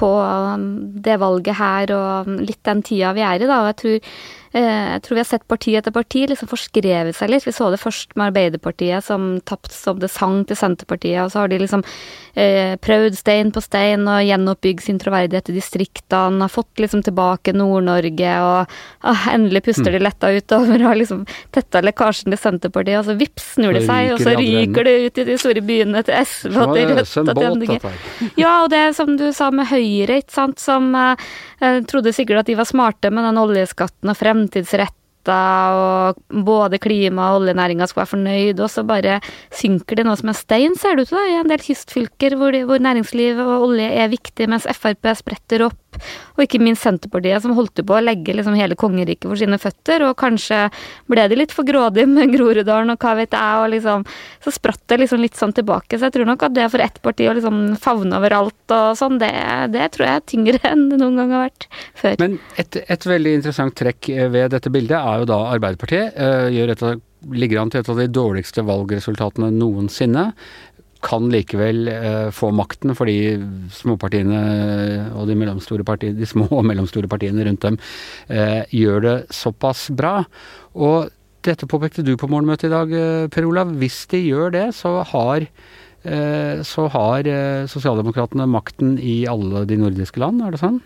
på 0.00 0.08
det 1.04 1.16
valget 1.20 1.58
her 1.58 1.90
og 1.92 2.28
litt 2.46 2.60
den 2.64 2.78
tida 2.86 3.10
vi 3.12 3.24
er 3.26 3.42
i, 3.42 3.48
da. 3.48 3.58
Og 3.64 3.72
jeg 3.72 3.78
tror 3.82 4.12
jeg 4.50 5.02
tror 5.04 5.14
vi 5.14 5.20
har 5.22 5.28
sett 5.28 5.46
parti 5.46 5.76
etter 5.78 5.94
parti 5.94 6.24
liksom 6.26 6.48
forskrevet 6.50 7.14
seg 7.14 7.30
litt. 7.30 7.44
Vi 7.46 7.52
så 7.54 7.68
det 7.70 7.78
først 7.78 8.16
med 8.18 8.32
Arbeiderpartiet, 8.32 9.04
som 9.06 9.36
tapte 9.46 9.74
som 9.74 10.00
det 10.02 10.10
sang 10.10 10.40
til 10.48 10.58
Senterpartiet. 10.58 11.22
Og 11.22 11.30
så 11.30 11.44
har 11.44 11.52
de 11.52 11.60
liksom 11.62 11.84
eh, 12.34 12.74
prøvd 12.82 13.18
stein 13.18 13.52
på 13.54 13.62
stein 13.62 14.08
og 14.10 14.24
gjenoppbygge 14.26 14.82
sin 14.82 14.98
troverdighet 14.98 15.52
i 15.52 15.54
distriktene. 15.54 16.42
Har 16.42 16.50
fått 16.50 16.82
liksom 16.82 17.04
tilbake 17.06 17.54
Nord-Norge, 17.54 18.32
og 18.42 18.74
ah, 19.06 19.28
endelig 19.30 19.62
puster 19.68 19.92
de 19.92 20.00
mm. 20.00 20.06
letta 20.08 20.32
utover. 20.34 20.86
Har 20.88 20.98
liksom 20.98 21.22
tetta 21.54 21.84
lekkasjen 21.86 22.34
til 22.34 22.42
Senterpartiet, 22.42 22.98
og 23.04 23.06
så 23.06 23.16
vips 23.20 23.52
snur 23.54 23.78
det 23.78 23.84
seg, 23.86 24.16
og 24.16 24.24
så 24.24 24.34
ryker 24.34 24.90
det 24.90 24.96
ut 25.04 25.22
i 25.22 25.28
de 25.30 25.38
store 25.38 25.62
byene 25.62 26.02
til 26.06 26.26
SV 26.26 26.58
og 26.58 26.74
til 26.74 26.90
Rødt 26.90 27.14
og 27.22 27.32
til 27.38 27.54
MDG. 27.54 27.88
Ja, 28.40 28.56
og 28.64 28.70
det 28.74 28.82
som 28.98 29.14
du 29.20 29.28
sa 29.36 29.52
med 29.54 29.70
Høyre, 29.70 30.18
ikke 30.24 30.34
sant, 30.40 30.58
som 30.58 30.90
eh, 30.98 31.80
trodde 31.86 32.14
sikkert 32.16 32.42
at 32.42 32.50
de 32.50 32.58
var 32.58 32.66
smarte 32.66 33.14
med 33.14 33.26
den 33.28 33.38
oljeskatten 33.38 34.10
og 34.10 34.18
frem 34.18 34.39
fremtidsretta, 34.40 35.38
og 35.76 36.20
både 36.46 36.80
klima 36.80 37.30
og 37.30 37.42
oljenæringa 37.42 37.86
skal 37.88 38.02
være 38.02 38.12
fornøyd, 38.14 38.60
og 38.60 38.70
så 38.72 38.84
bare 38.88 39.20
synker 39.52 40.00
det 40.00 40.06
noe 40.06 40.16
som 40.16 40.32
en 40.32 40.38
stein, 40.38 40.76
ser 40.78 40.96
det 40.96 41.06
ut 41.06 41.12
til, 41.12 41.28
i 41.28 41.38
en 41.40 41.50
del 41.50 41.60
kystfylker 41.64 42.36
hvor, 42.40 42.56
hvor 42.66 42.80
næringsliv 42.80 43.38
og 43.44 43.68
olje 43.68 43.90
er 44.00 44.10
viktig, 44.12 44.48
mens 44.48 44.68
Frp 44.70 45.12
spretter 45.18 45.66
opp 45.68 45.89
og 46.36 46.44
ikke 46.44 46.60
minst 46.62 46.84
Senterpartiet, 46.86 47.42
som 47.42 47.54
holdt 47.56 47.82
på 47.86 47.96
å 47.96 48.02
legge 48.02 48.34
liksom 48.36 48.56
hele 48.58 48.76
kongeriket 48.78 49.28
for 49.28 49.40
sine 49.40 49.58
føtter. 49.60 50.04
Og 50.08 50.16
kanskje 50.20 50.62
ble 51.10 51.26
de 51.30 51.38
litt 51.38 51.54
for 51.54 51.68
grådige 51.68 52.08
med 52.10 52.32
Groruddalen 52.34 52.94
og 52.94 53.02
hva 53.02 53.16
vet 53.18 53.36
jeg, 53.36 53.64
og 53.64 53.70
liksom 53.74 54.06
Så 54.40 54.54
spratt 54.54 54.80
det 54.88 55.00
liksom 55.02 55.20
litt 55.20 55.36
sånn 55.36 55.52
tilbake. 55.52 55.98
Så 55.98 56.08
jeg 56.08 56.16
tror 56.16 56.28
nok 56.30 56.46
at 56.46 56.54
det 56.56 56.70
for 56.72 56.82
ett 56.82 56.96
parti 57.04 57.28
å 57.28 57.34
liksom 57.36 57.76
favne 57.80 58.16
overalt 58.16 58.74
og 58.74 58.96
sånn, 58.96 59.18
det, 59.20 59.30
det, 59.74 59.90
tror 59.92 60.06
jeg 60.06 60.20
er 60.20 60.26
tyngre 60.32 60.62
enn 60.70 60.88
det 60.92 61.00
noen 61.02 61.20
gang 61.20 61.34
har 61.36 61.46
vært 61.48 61.68
før. 61.98 62.16
Men 62.22 62.38
et, 62.60 62.80
et 62.80 63.06
veldig 63.06 63.36
interessant 63.40 63.76
trekk 63.76 64.10
ved 64.32 64.50
dette 64.54 64.72
bildet 64.72 64.96
er 64.96 65.22
jo 65.22 65.30
da 65.30 65.40
Arbeiderpartiet. 65.52 66.16
øh, 66.16 66.48
gjør 66.56 66.74
et 66.74 66.84
av 66.88 66.98
ligger 67.28 67.60
an 67.60 67.70
til 67.72 67.82
et 67.82 67.90
av 67.92 67.98
de 68.00 68.06
dårligste 68.08 68.64
valgresultatene 68.64 69.50
noensinne 69.52 70.30
kan 71.04 71.28
likevel 71.32 71.88
eh, 71.92 72.28
få 72.34 72.50
makten 72.56 72.94
fordi 72.96 73.36
småpartiene 73.74 74.40
og 75.16 75.30
de, 75.30 75.36
partiene, 75.86 76.18
de, 76.18 76.28
små 76.28 76.48
og 76.50 76.66
mellomstore 76.68 77.10
partiene 77.10 77.46
rundt 77.46 77.64
dem 77.64 77.78
eh, 78.28 78.62
gjør 78.74 79.06
det 79.06 79.16
såpass 79.34 79.88
bra. 79.96 80.20
Og 80.76 81.10
dette 81.46 81.68
påpekte 81.68 82.04
du 82.04 82.16
på 82.20 82.28
morgenmøtet 82.28 82.68
i 82.68 82.74
dag, 82.74 82.92
eh, 82.92 83.28
Per 83.32 83.46
Olav. 83.48 83.72
Hvis 83.80 84.04
de 84.12 84.20
gjør 84.20 84.52
det, 84.52 84.66
så 84.76 85.00
har, 85.08 85.46
eh, 86.04 86.62
så 86.62 86.88
har 86.92 87.26
eh, 87.26 87.66
sosialdemokratene 87.66 88.46
makten 88.46 88.98
i 88.98 89.26
alle 89.26 89.64
de 89.64 89.76
nordiske 89.80 90.20
land, 90.20 90.42
er 90.42 90.52
det 90.52 90.60
sånn? 90.60 90.80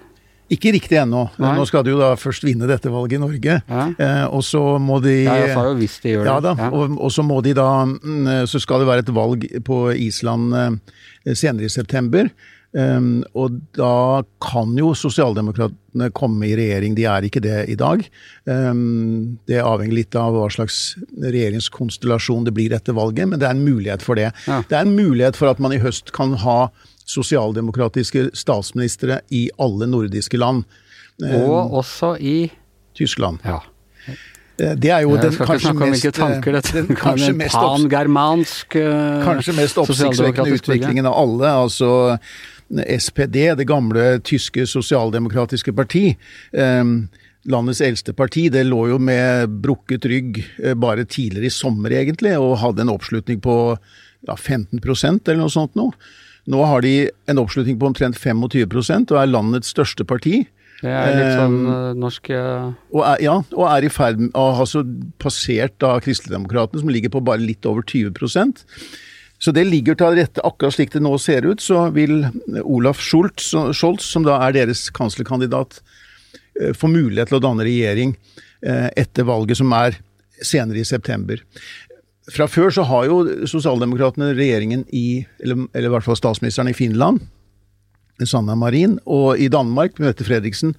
Ikke 0.52 0.74
riktig 0.74 0.98
ennå. 1.00 1.22
Nå 1.40 1.64
skal 1.68 1.86
de 1.86 1.94
jo 1.94 2.00
da 2.00 2.10
først 2.20 2.44
vinne 2.44 2.68
dette 2.68 2.90
valget 2.92 3.16
i 3.16 3.22
Norge. 3.22 3.60
Ja. 3.64 3.84
Eh, 3.96 4.24
og 4.28 4.44
så 4.44 4.60
må 4.82 4.98
de 5.04 5.22
Ja, 5.22 5.38
jeg 5.40 5.54
sa 5.56 5.62
jo 5.70 5.76
hvis 5.78 5.96
de 6.02 6.16
gjør 6.16 6.28
ja, 6.28 6.34
det. 6.44 6.56
Ja. 6.60 6.68
Og, 6.68 6.98
og, 6.98 7.12
så 7.14 7.24
må 7.24 7.40
de 7.44 7.54
da 7.56 7.68
mm, 7.86 8.44
Så 8.50 8.60
skal 8.60 8.82
det 8.82 8.90
være 8.90 9.06
et 9.06 9.14
valg 9.16 9.46
på 9.64 9.78
Island 9.96 10.58
eh, 10.58 11.32
senere 11.32 11.70
i 11.70 11.72
september. 11.72 12.28
Um, 12.74 13.22
og 13.38 13.60
da 13.78 14.24
kan 14.42 14.72
jo 14.74 14.88
sosialdemokratene 14.98 16.08
komme 16.16 16.48
i 16.48 16.56
regjering. 16.58 16.96
De 16.98 17.04
er 17.06 17.26
ikke 17.28 17.42
det 17.44 17.60
i 17.70 17.76
dag. 17.78 18.02
Um, 18.50 19.36
det 19.46 19.60
avhenger 19.62 19.94
litt 20.00 20.18
av 20.18 20.34
hva 20.34 20.48
slags 20.50 20.96
regjeringskonstellasjon 21.22 22.48
det 22.48 22.54
blir 22.56 22.74
etter 22.74 22.96
valget, 22.98 23.30
men 23.30 23.38
det 23.38 23.46
er 23.46 23.54
en 23.54 23.62
mulighet 23.62 24.02
for 24.02 24.18
det. 24.18 24.32
Ja. 24.50 24.58
Det 24.66 24.74
er 24.74 24.88
en 24.88 24.96
mulighet 24.98 25.38
for 25.38 25.52
at 25.52 25.62
man 25.62 25.76
i 25.76 25.78
høst 25.82 26.10
kan 26.16 26.34
ha 26.42 26.58
sosialdemokratiske 27.04 28.30
statsministre 28.37 29.20
i 29.34 29.46
alle 29.61 29.88
nordiske 29.90 30.40
land. 30.40 30.64
Og 31.23 31.50
um, 31.50 31.78
også 31.80 32.14
i 32.20 32.50
Tyskland. 32.96 33.42
Ja. 33.44 33.61
Eh, 34.08 34.75
det 34.78 34.90
er 34.90 35.04
jo 35.04 35.16
den 35.18 35.37
kanskje 35.37 35.75
mest, 35.78 36.08
tanker, 36.16 36.61
den 36.73 36.96
kanskje 36.99 37.32
mest 37.37 37.58
pangermansk 37.58 38.76
Kanskje 39.25 39.54
mest 39.58 39.78
oppsiktsvekkende 39.82 40.58
utviklingen 40.58 41.06
av 41.11 41.18
alle. 41.25 41.52
altså 41.66 41.90
SPD, 42.75 43.52
det 43.58 43.68
gamle 43.68 44.18
tyske 44.25 44.64
sosialdemokratiske 44.66 45.73
parti. 45.76 46.16
Landets 47.44 47.82
eldste 47.84 48.14
parti, 48.16 48.46
det 48.49 48.64
lå 48.64 48.87
jo 48.88 48.99
med 49.02 49.52
brukket 49.64 50.06
rygg 50.08 50.38
eh, 50.62 50.73
bare 50.80 51.04
tidligere 51.04 51.50
i 51.50 51.52
sommer, 51.52 51.92
egentlig, 51.92 52.32
og 52.40 52.56
hadde 52.62 52.87
en 52.87 52.92
oppslutning 52.94 53.42
på 53.44 53.56
ja, 54.25 54.37
15% 54.37 55.28
eller 55.28 55.42
noe 55.42 55.52
sånt 55.52 55.76
nå. 55.76 55.90
Nå 56.50 56.64
har 56.68 56.84
de 56.84 56.94
en 57.30 57.40
oppslutning 57.40 57.78
på 57.80 57.88
omtrent 57.88 58.18
25% 58.20 59.14
og 59.14 59.20
er 59.20 59.30
landets 59.30 59.72
største 59.72 60.04
parti. 60.08 60.42
Det 60.84 60.92
er 60.92 61.14
litt 61.16 61.38
sånn 61.38 61.58
eh, 61.70 61.90
norsk 61.96 62.28
uh... 62.34 62.72
og 62.92 63.02
er, 63.06 63.22
Ja, 63.24 63.38
og 63.54 63.64
er 63.70 63.86
i 63.86 63.92
ferd 63.92 64.20
med 64.20 64.34
å 64.36 64.50
ha 64.58 64.66
så 64.68 64.82
passert 65.22 65.78
da 65.80 65.94
Kristeligdemokratene, 66.04 66.82
som 66.82 66.92
ligger 66.92 67.14
på 67.14 67.22
bare 67.24 67.40
litt 67.40 67.64
over 67.68 67.86
20% 67.88 68.64
Så 69.40 69.54
det 69.56 69.64
ligger 69.70 69.96
til 69.96 70.18
rette 70.18 70.44
akkurat 70.44 70.76
slik 70.76 70.92
det 70.92 71.00
nå 71.04 71.14
ser 71.22 71.46
ut. 71.46 71.62
Så 71.64 71.86
vil 71.94 72.26
Olaf 72.62 73.00
Scholz, 73.00 73.52
Scholz 73.76 74.10
som 74.10 74.26
da 74.26 74.40
er 74.44 74.58
deres 74.58 74.86
kanslerkandidat, 74.94 75.80
uh, 76.60 76.72
få 76.76 76.92
mulighet 76.92 77.32
til 77.32 77.40
å 77.40 77.46
danne 77.48 77.66
regjering 77.66 78.16
etter 78.64 79.26
valget 79.28 79.58
som 79.58 79.68
er 79.76 79.98
senere 80.40 80.80
i 80.80 80.86
september. 80.88 81.36
Fra 82.32 82.46
før 82.48 82.72
så 82.72 82.84
har 82.88 83.08
jo 83.10 83.18
sosialdemokratene 83.48 84.32
regjeringen 84.32 84.86
i, 84.96 85.24
eller, 85.42 85.66
eller, 85.74 85.88
i 85.90 85.92
hvert 85.92 86.06
fall 86.06 86.16
statsministeren 86.16 86.70
i 86.70 86.76
Finland, 86.76 87.20
Sanna 88.24 88.54
Marin, 88.56 88.96
og 89.04 89.40
i 89.42 89.50
Danmark 89.52 89.98
med 89.98 90.12
Mette 90.12 90.24
Fredriksen, 90.24 90.72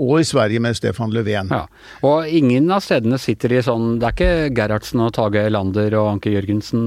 og 0.00 0.20
i 0.20 0.26
Sverige 0.26 0.62
med 0.62 0.74
Stefan 0.78 1.12
Löfven. 1.14 1.50
Ja. 1.52 1.66
Og 2.06 2.26
ingen 2.26 2.70
av 2.72 2.82
stedene 2.82 3.18
sitter 3.20 3.52
i 3.52 3.62
sånn 3.62 3.98
Det 4.00 4.06
er 4.06 4.14
ikke 4.14 4.54
Gerhardsen 4.56 5.02
og 5.02 5.12
Tage 5.16 5.42
Lander 5.50 5.96
og 5.98 6.12
Anke 6.14 6.32
Jørgensen? 6.32 6.84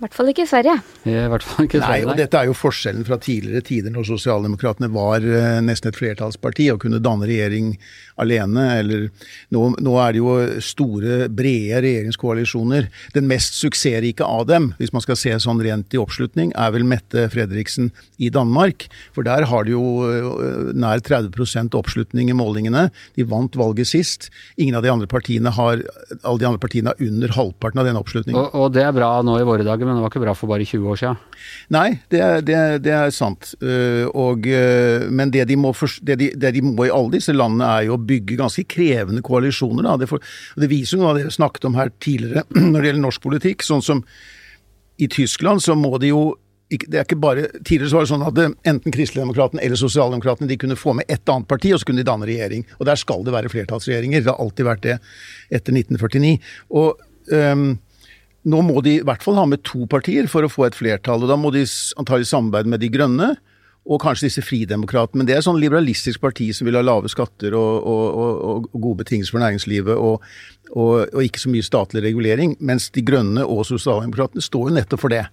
I 0.00 0.06
hvert 0.06 0.14
fall 0.16 0.30
ikke 0.30 0.46
i 0.46 0.48
Sverige. 0.48 0.74
I 1.04 1.14
hvert 1.28 1.44
fall 1.44 1.66
ikke 1.66 1.76
i 1.76 1.80
Sverige, 1.82 2.04
nei. 2.08 2.12
Og 2.14 2.16
dette 2.16 2.38
er 2.40 2.46
jo 2.48 2.54
forskjellen 2.56 3.04
fra 3.04 3.18
tidligere 3.20 3.60
tider 3.68 3.92
når 3.92 4.06
sosialdemokratene 4.08 4.88
var 4.94 5.20
uh, 5.20 5.58
nesten 5.60 5.90
et 5.90 5.98
flertallsparti 5.98 6.70
og 6.72 6.78
kunne 6.80 7.02
danne 7.04 7.28
regjering 7.28 7.74
alene. 8.16 8.64
Eller 8.80 9.02
nå, 9.52 9.66
nå, 9.76 9.96
er 10.00 10.16
det 10.16 10.22
jo 10.22 10.36
store, 10.64 11.18
brede 11.28 11.82
regjeringskoalisjoner. 11.84 12.88
Den 13.12 13.28
mest 13.28 13.58
suksessrike 13.60 14.24
av 14.24 14.46
dem, 14.48 14.70
hvis 14.80 14.94
man 14.96 15.04
skal 15.04 15.18
se 15.20 15.34
sånn 15.44 15.60
rent 15.60 15.92
i 15.92 16.00
oppslutning, 16.00 16.54
er 16.56 16.72
vel 16.72 16.88
Mette 16.88 17.26
Fredriksen 17.36 17.92
i 18.16 18.32
Danmark. 18.32 18.88
For 19.12 19.28
der 19.28 19.44
har 19.52 19.68
de 19.68 19.76
jo 19.76 19.84
uh, 20.08 20.72
nær 20.72 21.04
30 21.04 21.76
oppslutning 21.76 22.32
i 22.32 22.38
målingene. 22.40 22.86
De 23.20 23.28
vant 23.28 23.52
valget 23.52 23.92
sist. 23.92 24.30
Ingen 24.56 24.80
av 24.80 24.88
de 24.88 24.94
andre 24.96 25.12
partiene 25.12 25.52
har 25.60 25.84
alle 26.24 26.40
de 26.40 26.48
andre 26.48 26.64
partiene 26.64 26.96
har 26.96 27.04
under 27.04 27.36
halvparten 27.36 27.84
av 27.84 27.92
den 27.92 28.00
oppslutningen. 28.00 28.40
Og, 28.40 28.56
og 28.56 28.72
det 28.72 28.88
er 28.88 28.96
bra 28.96 29.12
nå 29.20 29.36
i 29.36 29.44
våre 29.44 29.68
dager 29.68 29.89
men 29.90 29.98
det 29.98 30.04
var 30.04 30.12
ikke 30.12 30.22
bra 30.22 30.34
for 30.38 30.50
bare 30.50 30.66
20 30.66 30.90
år 30.92 30.98
siden? 31.00 31.20
Nei, 31.74 31.86
det, 32.12 32.22
det, 32.46 32.58
det 32.86 32.92
er 32.94 33.14
sant. 33.14 33.52
Eh, 33.58 34.06
og, 34.06 34.46
eh, 34.46 35.06
men 35.10 35.32
det 35.34 35.48
de, 35.50 35.56
må, 35.58 35.72
de, 36.06 36.16
det 36.30 36.52
de, 36.54 36.62
må, 36.62 36.86
i 36.86 36.92
alle 36.94 37.16
disse 37.16 37.34
landene, 37.34 37.66
er 37.66 37.88
jo 37.88 37.96
å 37.96 38.04
bygge 38.10 38.38
ganske 38.38 38.64
krevende 38.70 39.24
koalisjoner. 39.26 39.88
Da. 39.88 39.96
Det, 40.00 40.10
for, 40.10 40.22
det 40.60 40.70
viser 40.70 41.00
noe 41.00 41.10
av 41.10 41.18
det 41.18 41.26
dere 41.26 41.34
snakket 41.34 41.66
om 41.66 41.80
her 41.80 41.90
tidligere 41.98 42.46
når 42.70 42.78
det 42.78 42.92
gjelder 42.92 43.04
norsk 43.08 43.26
politikk. 43.26 43.66
Sånn 43.66 43.84
som 43.84 44.04
i 45.00 45.10
Tyskland 45.10 45.64
så 45.64 45.76
må 45.78 45.96
de 45.98 46.14
jo 46.14 46.22
det 46.70 46.94
er 46.94 47.02
ikke 47.02 47.18
bare, 47.18 47.48
Tidligere 47.66 47.90
så 47.90 47.98
var 47.98 48.04
det 48.04 48.10
sånn 48.12 48.24
at 48.28 48.68
enten 48.70 48.94
Kristeligdemokratene 48.94 49.62
eller 49.66 49.78
Sosialdemokratene 49.80 50.46
de 50.46 50.58
kunne 50.60 50.78
få 50.78 50.94
med 50.94 51.10
ett 51.10 51.26
annet 51.32 51.48
parti, 51.50 51.72
og 51.74 51.80
så 51.82 51.88
kunne 51.88 52.04
de 52.04 52.06
danne 52.06 52.28
regjering. 52.30 52.62
Og 52.78 52.86
Der 52.86 53.00
skal 53.00 53.24
det 53.26 53.34
være 53.34 53.50
flertallsregjeringer. 53.50 54.22
Det 54.22 54.30
har 54.30 54.38
alltid 54.38 54.68
vært 54.68 54.84
det 54.86 54.98
etter 55.50 55.74
1949. 55.74 56.36
Og 56.78 57.00
um, 57.34 57.72
nå 58.48 58.62
må 58.64 58.80
de 58.84 58.98
i 58.98 59.04
hvert 59.04 59.24
fall 59.24 59.38
ha 59.40 59.46
med 59.48 59.64
to 59.68 59.84
partier 59.90 60.28
for 60.30 60.46
å 60.46 60.52
få 60.52 60.68
et 60.68 60.78
flertall. 60.78 61.24
og 61.24 61.32
Da 61.32 61.36
må 61.36 61.52
de 61.52 61.66
antagelig 62.00 62.30
samarbeide 62.32 62.72
med 62.72 62.80
De 62.80 62.92
grønne. 62.92 63.36
og 63.90 64.02
kanskje 64.02 64.28
disse 64.28 64.42
fridemokratene. 64.44 65.18
Men 65.18 65.26
det 65.26 65.38
er 65.38 65.44
sånn 65.44 65.58
liberalistisk 65.58 66.20
parti 66.20 66.50
som 66.54 66.68
vil 66.68 66.76
ha 66.76 66.82
lave 66.84 67.08
skatter 67.08 67.54
og, 67.56 67.86
og, 67.88 68.02
og, 68.12 68.66
og 68.68 68.74
gode 68.76 69.00
betingelser 69.00 69.34
for 69.34 69.42
næringslivet, 69.42 69.96
og, 69.96 70.26
og, 70.76 71.16
ikke 71.24 71.40
så 71.40 71.50
mye 71.50 71.64
statlig 71.64 72.04
regulering. 72.04 72.52
Mens 72.60 72.90
De 72.94 73.02
grønne 73.02 73.42
og 73.42 73.64
sosialdemokratene 73.66 74.44
står 74.44 74.68
jo 74.68 74.76
nettopp 74.76 75.00
for 75.00 75.14
det. 75.16 75.24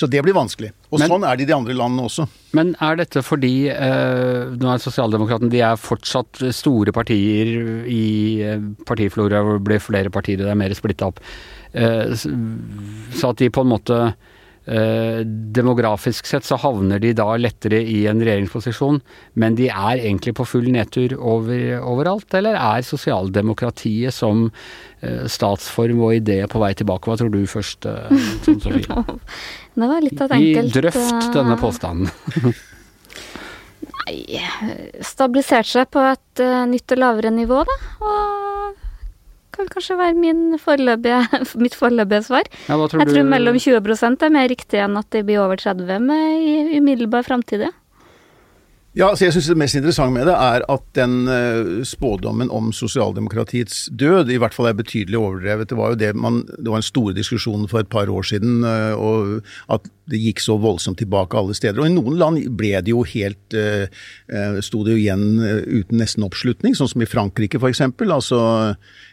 Så 0.00 0.08
det 0.10 0.24
blir 0.24 0.34
vanskelig. 0.34 0.72
Og 0.88 0.98
men, 0.98 1.12
sånn 1.12 1.28
er 1.28 1.36
det 1.36 1.44
i 1.44 1.50
de 1.52 1.56
andre 1.58 1.76
landene 1.76 2.08
også. 2.08 2.26
Men 2.56 2.72
er 2.82 2.98
dette 2.98 3.22
fordi 3.22 3.54
eh, 3.70 4.48
nå 4.58 4.72
er 4.72 4.82
Sosialdemokratene 4.82 5.52
de 5.52 5.62
er 5.68 5.78
fortsatt 5.78 6.40
store 6.56 6.96
partier 6.96 7.52
i 7.84 8.04
eh, 8.42 8.68
partiflora 8.88 9.44
hvor 9.44 9.60
det 9.60 9.66
blir 9.68 9.84
flere 9.84 10.10
partier, 10.10 10.40
det 10.40 10.50
er 10.50 10.58
mer 10.58 10.74
splitta 10.74 11.12
opp. 11.12 11.20
Eh, 11.72 12.12
så 12.14 13.32
at 13.32 13.40
de 13.40 13.50
på 13.52 13.64
en 13.64 13.72
måte 13.74 14.02
Eh, 14.70 15.20
demografisk 15.24 16.26
sett 16.28 16.44
så 16.44 16.54
havner 16.60 17.00
de 17.00 17.14
da 17.16 17.24
lettere 17.40 17.78
i 17.80 18.04
en 18.06 18.20
regjeringsposisjon, 18.20 19.00
men 19.40 19.56
de 19.58 19.70
er 19.72 20.02
egentlig 20.02 20.34
på 20.36 20.44
full 20.46 20.68
nedtur 20.70 21.14
over, 21.16 21.80
overalt? 21.80 22.28
Eller 22.36 22.58
er 22.60 22.84
sosialdemokratiet 22.86 24.14
som 24.14 24.50
eh, 25.00 25.24
statsform 25.26 26.04
og 26.04 26.18
idé 26.20 26.42
på 26.50 26.60
vei 26.62 26.70
tilbake? 26.78 27.08
Hva 27.08 27.16
tror 27.18 27.32
du 27.32 27.40
først, 27.50 27.88
Trond 28.44 28.62
Sofie? 28.66 29.00
Det 29.80 29.88
var 29.94 30.04
litt 30.04 30.20
av 30.20 30.28
et 30.28 30.36
enkelt 30.38 30.76
Drøft 30.76 31.32
denne 31.34 31.56
påstanden. 31.58 32.52
Nei, 33.90 34.44
stabilisert 35.02 35.72
seg 35.72 35.90
på 35.90 36.04
et 36.04 36.44
nytt 36.70 36.94
og 36.94 37.00
lavere 37.00 37.32
nivå, 37.32 37.64
da. 37.66 37.80
Og 38.04 38.86
kan 39.60 39.68
kanskje 39.74 39.98
være 40.00 40.16
min 40.18 40.56
forløpige, 40.60 41.20
mitt 41.64 41.76
foreløpige 41.78 42.24
svar. 42.30 42.48
Ja, 42.68 42.78
jeg 42.80 42.94
tror 42.94 43.12
du... 43.12 43.20
mellom 43.28 43.60
20% 43.60 44.24
er 44.26 44.34
mer 44.34 44.48
riktig 44.50 44.80
enn 44.82 44.98
at 45.00 45.10
det 45.14 45.26
blir 45.28 45.44
over 45.44 45.60
30 45.60 46.08
med 46.08 46.40
i 46.40 46.80
umiddelbar 46.80 47.28
framtid. 47.28 47.68
Ja, 48.98 49.12
så 49.14 49.28
jeg 49.28 49.32
synes 49.36 49.46
Det 49.46 49.58
mest 49.60 49.76
interessante 49.78 50.16
med 50.16 50.26
det 50.26 50.34
er 50.34 50.64
at 50.66 50.82
den 50.98 51.28
uh, 51.30 51.84
spådommen 51.86 52.50
om 52.50 52.72
sosialdemokratiets 52.74 53.84
død 53.94 54.32
i 54.34 54.38
hvert 54.42 54.54
fall 54.54 54.66
er 54.66 54.74
betydelig 54.74 55.18
overdrevet. 55.18 55.70
Det 55.70 55.78
var 55.78 55.92
jo 55.92 56.00
det, 56.00 56.10
man, 56.18 56.42
det 56.58 56.66
var 56.66 56.82
en 56.82 56.88
stor 56.88 57.12
diskusjon 57.14 57.68
for 57.70 57.84
et 57.84 57.88
par 57.88 58.10
år 58.10 58.26
siden, 58.26 58.64
uh, 58.66 58.98
og 58.98 59.46
at 59.70 59.86
det 60.10 60.20
gikk 60.20 60.42
så 60.42 60.56
voldsomt 60.60 60.98
tilbake 61.00 61.38
alle 61.38 61.54
steder. 61.56 61.80
Og 61.80 61.88
I 61.88 61.94
noen 61.94 62.18
land 62.20 62.40
ble 62.58 62.72
det 62.84 62.92
jo 62.92 63.04
helt 63.06 63.56
uh, 63.56 63.86
sto 64.64 64.82
det 64.86 64.96
jo 64.96 65.00
igjen 65.00 65.24
uten 65.40 66.00
nesten 66.00 66.26
oppslutning, 66.26 66.76
sånn 66.76 66.90
som 66.90 67.04
i 67.04 67.08
Frankrike 67.08 67.60
f.eks. 67.60 67.82
Altså, 68.10 68.40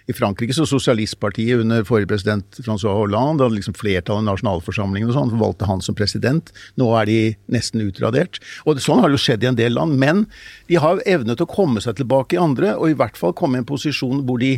I 0.10 0.16
Frankrike 0.16 0.56
så 0.56 0.68
Sosialistpartiet 0.68 1.64
under 1.64 1.86
forrige 1.88 2.12
president 2.12 2.60
Francois 2.62 2.96
Hollande 2.98 3.46
hadde 3.46 3.60
liksom 3.60 3.78
flertallet 3.78 4.26
i 4.26 4.30
nasjonalforsamlingen 4.30 5.12
og 5.12 5.18
sånn, 5.18 5.36
valgte 5.40 5.70
han 5.70 5.84
som 5.86 5.98
president. 5.98 6.52
Nå 6.80 6.90
er 7.00 7.10
de 7.10 7.20
nesten 7.54 7.86
utradert. 7.86 8.42
Og 8.66 8.82
Sånn 8.88 9.02
har 9.02 9.10
det 9.10 9.18
jo 9.18 9.26
skjedd 9.26 9.44
i 9.44 9.50
en 9.50 9.58
del 9.58 9.76
land. 9.76 9.98
Men 10.00 10.26
de 10.70 10.78
har 10.80 11.02
evnet 11.10 11.42
å 11.44 11.50
komme 11.50 11.82
seg 11.84 11.98
tilbake 12.00 12.38
i 12.38 12.42
andre, 12.42 12.76
og 12.78 12.92
i 12.92 12.98
hvert 12.98 13.18
fall 13.20 13.36
komme 13.36 13.58
i 13.58 13.64
en 13.64 13.68
posisjon 13.68 14.24
hvor 14.28 14.40
de 14.42 14.58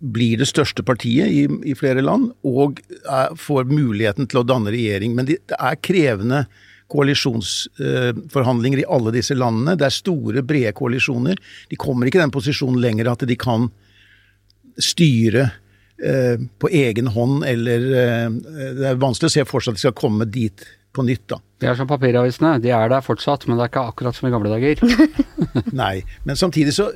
blir 0.00 0.40
det 0.40 0.48
største 0.48 0.82
partiet 0.86 1.28
i, 1.28 1.44
i 1.68 1.76
flere 1.76 2.02
land, 2.04 2.30
og 2.48 2.80
er, 3.04 3.34
får 3.36 3.68
muligheten 3.68 4.28
til 4.30 4.40
å 4.40 4.46
danne 4.48 4.72
regjering. 4.72 5.14
Men 5.16 5.28
de, 5.28 5.36
det 5.50 5.58
er 5.60 5.80
krevende 5.84 6.44
koalisjonsforhandlinger 6.90 8.80
uh, 8.80 8.82
i 8.82 8.88
alle 8.96 9.14
disse 9.14 9.36
landene. 9.36 9.76
Det 9.78 9.86
er 9.86 9.94
store, 9.94 10.44
brede 10.46 10.72
koalisjoner. 10.76 11.38
De 11.70 11.78
kommer 11.78 12.08
ikke 12.08 12.18
i 12.18 12.24
den 12.24 12.34
posisjonen 12.34 12.80
lenger 12.82 13.12
at 13.12 13.26
de 13.28 13.36
kan 13.38 13.68
styre 14.80 15.46
uh, 15.52 16.36
på 16.58 16.72
egen 16.80 17.12
hånd, 17.14 17.44
eller 17.46 17.86
uh, 17.92 18.40
Det 18.80 18.90
er 18.90 19.00
vanskelig 19.04 19.30
å 19.30 19.36
se 19.36 19.46
for 19.48 19.62
seg 19.62 19.76
at 19.76 19.80
de 19.80 19.86
skal 19.86 19.98
komme 20.00 20.26
dit 20.26 20.66
på 20.90 21.04
nytt, 21.06 21.28
da. 21.30 21.38
De 21.60 21.68
er 21.70 21.76
som 21.78 21.86
papiravisene. 21.86 22.56
De 22.64 22.72
er 22.74 22.90
der 22.90 23.04
fortsatt, 23.04 23.44
men 23.46 23.58
det 23.58 23.66
er 23.66 23.70
ikke 23.70 23.86
akkurat 23.92 24.16
som 24.16 24.26
i 24.26 24.32
gamle 24.32 24.50
dager. 24.50 24.80
Nei, 25.82 26.00
men 26.26 26.38
samtidig 26.40 26.74
så 26.74 26.88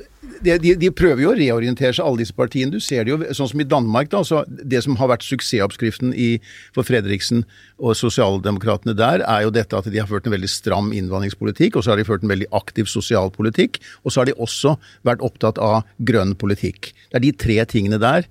de, 0.45 0.55
de, 0.61 0.73
de, 0.79 0.89
prøver 0.93 1.23
jo 1.23 1.31
å 1.31 1.37
reorientere 1.37 1.93
seg, 1.95 2.05
alle 2.05 2.21
disse 2.23 2.35
partiene. 2.35 2.73
Du 2.73 2.83
ser 2.83 3.05
det 3.05 3.13
jo 3.13 3.35
sånn 3.37 3.49
som 3.51 3.61
i 3.61 3.67
Danmark. 3.67 4.11
da, 4.11 4.21
Det 4.47 4.81
som 4.85 4.97
har 4.99 5.11
vært 5.11 5.25
suksessoppskriften 5.25 6.13
i, 6.13 6.29
for 6.75 6.87
Fredriksen 6.87 7.45
og 7.77 7.95
sosialdemokratene 7.99 8.95
der, 8.97 9.23
er 9.25 9.45
jo 9.45 9.53
dette 9.55 9.77
at 9.77 9.89
de 9.91 10.01
har 10.01 10.09
ført 10.09 10.27
en 10.29 10.35
veldig 10.35 10.51
stram 10.51 10.91
innvandringspolitikk, 10.95 11.75
og 11.75 11.85
så 11.85 11.93
har 11.93 12.01
de 12.01 12.07
ført 12.07 12.25
en 12.25 12.33
veldig 12.33 12.49
aktiv 12.55 12.89
sosialpolitikk. 12.91 13.81
Og 14.03 14.13
så 14.13 14.21
har 14.21 14.29
de 14.29 14.37
også 14.37 14.75
vært 15.07 15.23
opptatt 15.25 15.61
av 15.61 15.83
grønn 16.05 16.35
politikk. 16.39 16.93
Det 17.09 17.21
er 17.21 17.25
de 17.27 17.37
tre 17.45 17.61
tingene 17.69 18.01
der 18.01 18.29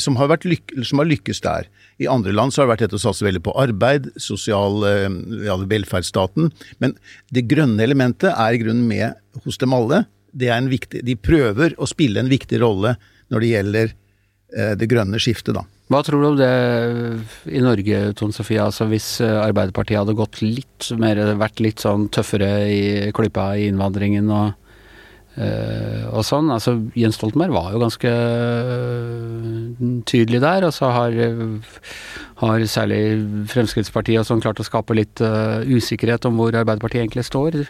som 0.00 0.16
har, 0.16 0.32
lyk 0.48 0.72
som 0.86 1.00
har 1.02 1.08
lykkes 1.08 1.42
der. 1.44 1.68
I 2.02 2.08
andre 2.10 2.32
land 2.34 2.54
så 2.54 2.62
har 2.62 2.68
det 2.68 2.72
vært 2.72 2.84
dette 2.86 2.98
å 2.98 3.04
satse 3.04 3.26
veldig 3.26 3.42
på 3.44 3.54
arbeid, 3.60 4.08
sosial 4.20 4.82
eh, 4.88 5.06
ja, 5.46 5.56
velferdsstaten. 5.60 6.50
Men 6.82 6.96
det 7.34 7.46
grønne 7.50 7.84
elementet 7.84 8.32
er 8.32 8.56
i 8.56 8.62
grunnen 8.62 8.88
med 8.88 9.44
hos 9.44 9.60
dem 9.60 9.76
alle. 9.76 10.04
Viktig, 10.34 11.04
de 11.06 11.14
prøver 11.16 11.76
å 11.78 11.86
spille 11.86 12.20
en 12.20 12.30
viktig 12.30 12.58
rolle 12.62 12.96
når 13.32 13.44
det 13.44 13.52
gjelder 13.52 13.92
eh, 14.56 14.74
det 14.78 14.90
grønne 14.90 15.20
skiftet, 15.22 15.54
da. 15.54 15.62
Hva 15.92 16.00
tror 16.02 16.22
du 16.22 16.26
om 16.30 16.36
det 16.38 16.50
i 17.52 17.60
Norge, 17.62 18.00
Tone 18.16 18.34
Sofie? 18.34 18.62
Altså 18.62 18.88
hvis 18.90 19.20
eh, 19.22 19.38
Arbeiderpartiet 19.44 20.00
hadde 20.00 20.16
gått 20.18 20.40
litt 20.42 20.90
mer, 20.98 21.20
vært 21.38 21.62
litt 21.62 21.84
sånn 21.84 22.08
tøffere 22.12 22.50
i 22.72 22.84
klypa 23.14 23.54
i 23.58 23.70
innvandringen 23.70 24.30
og 24.32 24.60
og 25.34 26.20
sånn. 26.22 26.46
Altså, 26.54 26.76
Jens 26.94 27.16
Stoltenberg 27.18 27.50
var 27.50 27.72
jo 27.74 27.80
ganske 27.82 28.10
tydelig 30.06 30.38
der, 30.44 30.62
og 30.68 30.70
så 30.76 30.92
har, 30.94 31.16
har 32.38 32.66
særlig 32.70 33.00
Fremskrittspartiet 33.50 34.20
og 34.22 34.28
sånn 34.28 34.44
klart 34.44 34.62
å 34.62 34.68
skape 34.68 34.94
litt 34.94 35.18
usikkerhet 35.18 36.30
om 36.30 36.38
hvor 36.38 36.54
Arbeiderpartiet 36.54 37.02
egentlig 37.02 37.26
står. 37.26 37.64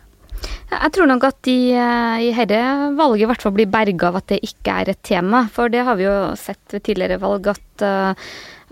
Jeg 0.74 0.92
tror 0.96 1.08
nok 1.08 1.24
at 1.28 1.38
de 1.46 1.56
i 1.70 2.30
dette 2.34 2.60
valget 2.98 3.24
i 3.24 3.28
hvert 3.30 3.44
fall 3.44 3.54
blir 3.56 3.70
berga 3.70 4.10
av 4.10 4.18
at 4.20 4.28
det 4.32 4.40
ikke 4.44 4.78
er 4.82 4.90
et 4.92 5.02
tema. 5.06 5.44
For 5.52 5.72
det 5.72 5.84
har 5.86 5.98
vi 5.98 6.06
jo 6.06 6.14
sett 6.40 6.74
ved 6.74 6.84
tidligere 6.84 7.20
valg 7.22 7.46
at, 7.52 7.84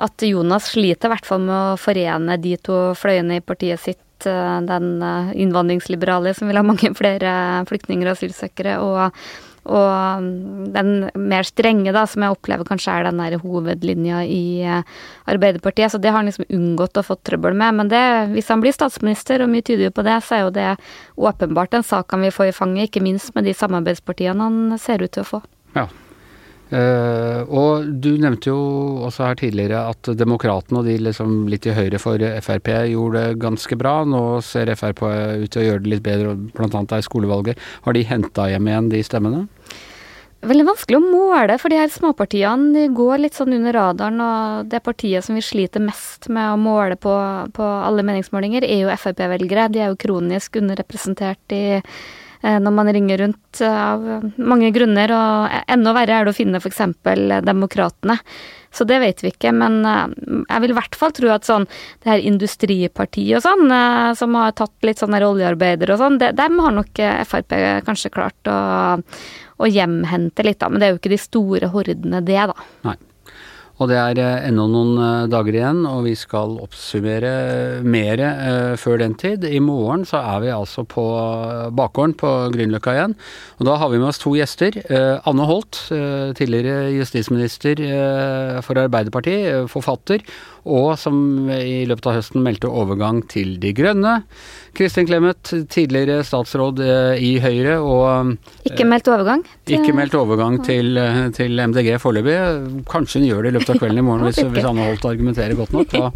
at 0.03 0.25
Jonas 0.27 0.73
sliter 0.75 1.09
i 1.09 1.13
hvert 1.15 1.29
fall 1.29 1.45
med 1.47 1.55
å 1.55 1.79
forene 1.81 2.37
de 2.43 2.57
to 2.61 2.81
fløyene 2.99 3.39
i 3.39 3.45
partiet 3.45 3.81
sitt 3.81 4.03
Eh, 4.27 4.61
den 4.61 5.03
eh, 5.03 5.33
innvandringsliberale 5.43 6.35
som 6.35 6.51
vil 6.51 6.61
ha 6.61 6.67
mange 6.67 6.93
flere 6.99 7.33
flyktninger 7.71 8.09
og 8.09 8.17
asylsøkere, 8.17 8.79
og, 8.83 9.25
og 9.63 10.23
mm, 10.23 10.73
den 10.75 10.93
mer 11.15 11.47
strenge, 11.47 11.93
da, 11.95 12.03
som 12.11 12.25
jeg 12.25 12.35
opplever 12.35 12.67
kanskje 12.67 12.97
er 12.97 13.07
den 13.07 13.21
der 13.23 13.39
hovedlinja 13.43 14.25
i 14.27 14.45
eh, 14.67 14.83
Arbeiderpartiet. 15.31 15.95
Så 15.95 16.01
det 16.03 16.11
har 16.11 16.19
han 16.19 16.31
liksom 16.31 16.49
unngått 16.51 16.99
å 16.99 17.07
få 17.07 17.19
trøbbel 17.23 17.55
med. 17.59 17.79
Men 17.79 17.93
det, 17.93 18.03
hvis 18.35 18.51
han 18.51 18.65
blir 18.65 18.75
statsminister, 18.75 19.45
og 19.45 19.53
mye 19.53 19.63
tyder 19.67 19.89
jo 19.89 19.95
på 19.95 20.07
det, 20.07 20.19
så 20.27 20.39
er 20.39 20.45
jo 20.47 20.55
det 20.57 20.69
åpenbart 21.15 21.79
en 21.79 21.87
sak 21.87 22.15
han 22.15 22.27
vil 22.27 22.35
få 22.35 22.51
i 22.51 22.57
fanget, 22.57 22.91
ikke 22.91 23.05
minst 23.05 23.37
med 23.37 23.47
de 23.47 23.55
samarbeidspartiene 23.57 24.49
han 24.49 24.81
ser 24.83 25.05
ut 25.05 25.15
til 25.15 25.23
å 25.23 25.31
få. 25.37 25.45
Ja, 25.79 25.87
Uh, 26.73 27.45
og 27.53 27.89
du 28.01 28.15
nevnte 28.17 28.49
jo 28.49 28.61
også 29.05 29.27
her 29.27 29.37
tidligere 29.37 29.83
at 29.91 30.09
Demokratene 30.17 30.81
og 30.81 30.87
de 30.89 30.95
liksom 31.05 31.43
litt 31.53 31.69
i 31.69 31.75
høyre 31.77 32.01
for 32.01 32.23
Frp 32.41 32.71
gjorde 32.89 33.27
det 33.27 33.41
ganske 33.43 33.77
bra. 33.77 33.99
Nå 34.09 34.41
ser 34.47 34.73
Frp 34.73 35.05
ut 35.05 35.51
til 35.53 35.61
å 35.61 35.67
gjøre 35.67 35.85
det 35.85 35.93
litt 35.93 36.07
bedre, 36.07 36.33
bl.a. 36.57 36.85
i 36.97 37.05
skolevalget. 37.05 37.61
Har 37.85 37.97
de 37.97 38.07
henta 38.09 38.49
hjem 38.49 38.71
igjen 38.73 38.93
de 38.95 39.03
stemmene? 39.05 39.47
Veldig 40.43 40.65
vanskelig 40.67 40.99
å 40.99 41.05
måle, 41.05 41.55
for 41.63 41.71
de 41.71 41.77
her 41.79 41.91
småpartiene 41.93 42.73
de 42.75 42.89
går 42.97 43.21
litt 43.21 43.37
sånn 43.37 43.53
under 43.55 43.77
radaren. 43.77 44.19
Og 44.25 44.73
det 44.73 44.81
partiet 44.83 45.23
som 45.23 45.37
vi 45.39 45.45
sliter 45.45 45.85
mest 45.85 46.27
med 46.33 46.55
å 46.55 46.59
måle 46.59 46.97
på, 46.99 47.13
på 47.55 47.69
alle 47.85 48.03
meningsmålinger, 48.09 48.67
er 48.67 48.83
jo 48.87 48.97
Frp-velgere. 48.97 49.69
De 49.71 49.85
er 49.85 49.93
jo 49.93 50.01
kronisk 50.03 50.59
underrepresentert 50.59 51.55
i 51.55 51.63
når 52.43 52.75
man 52.75 52.91
ringer 52.95 53.23
rundt 53.23 53.61
eh, 53.63 53.77
av 53.77 54.27
mange 54.37 54.73
grunner, 54.75 55.13
og 55.15 55.55
enda 55.71 55.95
verre 55.97 56.19
er 56.19 56.27
det 56.27 56.35
å 56.35 56.37
finne 56.37 56.61
f.eks. 56.63 56.83
Demokratene. 57.47 58.19
Så 58.73 58.87
det 58.89 59.03
vet 59.03 59.21
vi 59.23 59.31
ikke, 59.31 59.53
men 59.55 59.83
eh, 59.87 60.17
jeg 60.49 60.65
vil 60.65 60.75
i 60.75 60.79
hvert 60.81 60.99
fall 60.99 61.15
tro 61.17 61.31
at 61.35 61.47
sånn 61.47 61.69
det 62.03 62.11
her 62.11 62.27
industripartiet 62.33 63.39
og 63.39 63.45
sånn, 63.45 63.77
som 64.19 64.41
har 64.41 64.57
tatt 64.59 64.89
litt 64.89 65.03
sånn 65.03 65.17
oljearbeidere 65.19 65.95
og 65.95 66.03
sånn, 66.03 66.19
dem 66.19 66.61
har 66.65 66.77
nok 66.81 67.03
Frp 67.29 67.57
kanskje 67.87 68.13
klart 68.15 68.51
å, 68.51 68.59
å 69.63 69.71
hjemhente 69.71 70.45
litt, 70.47 70.61
da. 70.63 70.71
Men 70.73 70.83
det 70.83 70.89
er 70.89 70.95
jo 70.97 71.01
ikke 71.03 71.15
de 71.15 71.23
store 71.23 71.73
hordene, 71.75 72.25
det, 72.27 72.43
da. 72.51 72.69
Nei. 72.89 72.99
Og 73.83 73.89
det 73.91 73.97
er 73.99 74.19
eh, 74.23 74.45
ennå 74.47 74.69
noen 74.71 74.93
eh, 75.03 75.25
dager 75.33 75.57
igjen, 75.57 75.81
og 75.89 76.05
vi 76.07 76.15
skal 76.19 76.55
oppsummere 76.63 77.33
mer 77.83 78.23
eh, 78.23 78.75
før 78.79 79.01
den 79.03 79.17
tid. 79.19 79.43
I 79.49 79.59
morgen 79.65 80.05
så 80.07 80.21
er 80.23 80.45
vi 80.45 80.53
altså 80.55 80.85
på 80.87 81.03
bakgården 81.75 82.15
på 82.21 82.31
Grünerløkka 82.55 82.95
igjen. 82.95 83.17
Og 83.59 83.67
da 83.67 83.79
har 83.81 83.91
vi 83.91 83.99
med 83.99 84.13
oss 84.13 84.23
to 84.23 84.37
gjester. 84.37 84.79
Anne 85.29 85.47
Holt, 85.49 85.79
tidligere 86.39 86.93
justisminister 86.95 87.81
for 88.65 88.79
Arbeiderpartiet, 88.83 89.67
forfatter, 89.73 90.23
og 90.63 90.95
som 91.01 91.17
i 91.51 91.83
løpet 91.89 92.09
av 92.11 92.19
høsten 92.21 92.45
meldte 92.45 92.71
overgang 92.71 93.23
til 93.31 93.57
De 93.63 93.73
Grønne. 93.77 94.21
Kristin 94.73 95.05
Clemet, 95.05 95.51
tidligere 95.69 96.23
statsråd 96.25 96.79
eh, 96.81 97.21
i 97.21 97.33
Høyre 97.43 97.75
og 97.85 98.39
Ikke 98.65 98.87
meldt 98.89 99.11
overgang? 99.13 99.43
til, 99.67 99.75
ikke 99.77 99.93
meldt 99.93 100.15
overgang 100.17 100.57
til, 100.65 100.97
eh, 100.97 101.27
til 101.37 101.61
MDG 101.61 101.99
foreløpig. 102.01 102.37
Kanskje 102.89 103.21
hun 103.21 103.27
gjør 103.29 103.43
det 103.45 103.53
i 103.53 103.57
løpet 103.59 103.73
av 103.75 103.81
kvelden 103.83 104.01
i 104.01 104.05
morgen 104.07 104.25
hvis, 104.31 104.41
hvis 104.55 104.69
Anne 104.71 104.87
Holt 104.89 105.05
argumenterer 105.11 105.59
godt 105.59 105.75
nok. 105.77 105.93
Hva, 105.93 106.09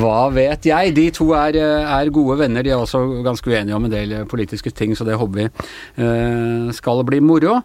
hva 0.00 0.22
vet 0.32 0.70
jeg? 0.70 0.94
De 0.96 1.06
to 1.12 1.28
er, 1.36 1.60
er, 1.60 2.12
gode 2.14 2.38
venner. 2.40 2.64
De 2.64 2.72
er 2.72 2.80
også 2.80 3.02
ganske 3.26 3.52
uenige 3.52 3.76
om 3.76 3.84
en 3.84 3.92
del 3.92 4.16
politiske 4.30 4.72
ting, 4.72 4.96
så 4.96 5.04
det 5.04 5.18
håper 5.20 5.36
vi 5.40 6.72
skal 6.74 7.04
bli 7.06 7.20
moro. 7.22 7.58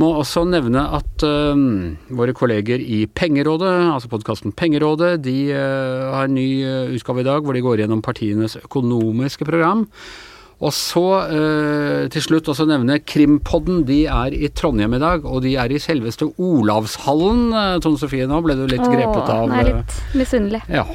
Må 0.00 0.08
også 0.18 0.46
nevne 0.48 0.82
at 0.96 1.24
um, 1.26 1.98
våre 2.16 2.34
kolleger 2.36 2.80
i 2.80 3.04
Pengerådet, 3.06 3.70
altså 3.92 4.10
podkasten 4.12 4.56
Pengerådet, 4.56 5.18
de 5.24 5.36
har 6.12 6.28
en 6.28 6.36
ny 6.36 6.48
utgave 6.96 7.24
i 7.24 7.28
dag 7.28 7.42
hvor 7.44 7.56
de 7.56 7.64
går 7.64 7.82
gjennom 7.84 8.04
partienes 8.04 8.58
økonomiske 8.62 9.48
program. 9.48 9.86
Og 10.62 10.70
så 10.74 11.06
eh, 11.26 12.04
til 12.14 12.22
slutt 12.22 12.48
også 12.52 12.66
nevne 12.70 13.00
Krimpodden. 13.02 13.82
De 13.88 14.04
er 14.06 14.34
i 14.36 14.50
Trondheim 14.54 14.94
i 14.94 15.00
dag, 15.02 15.24
og 15.26 15.42
de 15.42 15.56
er 15.58 15.74
i 15.74 15.80
selveste 15.82 16.28
Olavshallen. 16.38 17.48
Eh, 17.50 17.78
Tone 17.82 17.98
Sofie, 17.98 18.28
nå 18.30 18.38
ble 18.44 18.54
du 18.60 18.68
litt 18.70 18.84
Åh, 18.84 18.92
grepet 18.94 19.32
av 19.32 19.48
Nå 19.50 19.58
er 19.58 19.72
jeg 19.72 19.80
litt 19.80 19.96
misunnelig. 20.20 20.62
Ja. 20.70 20.86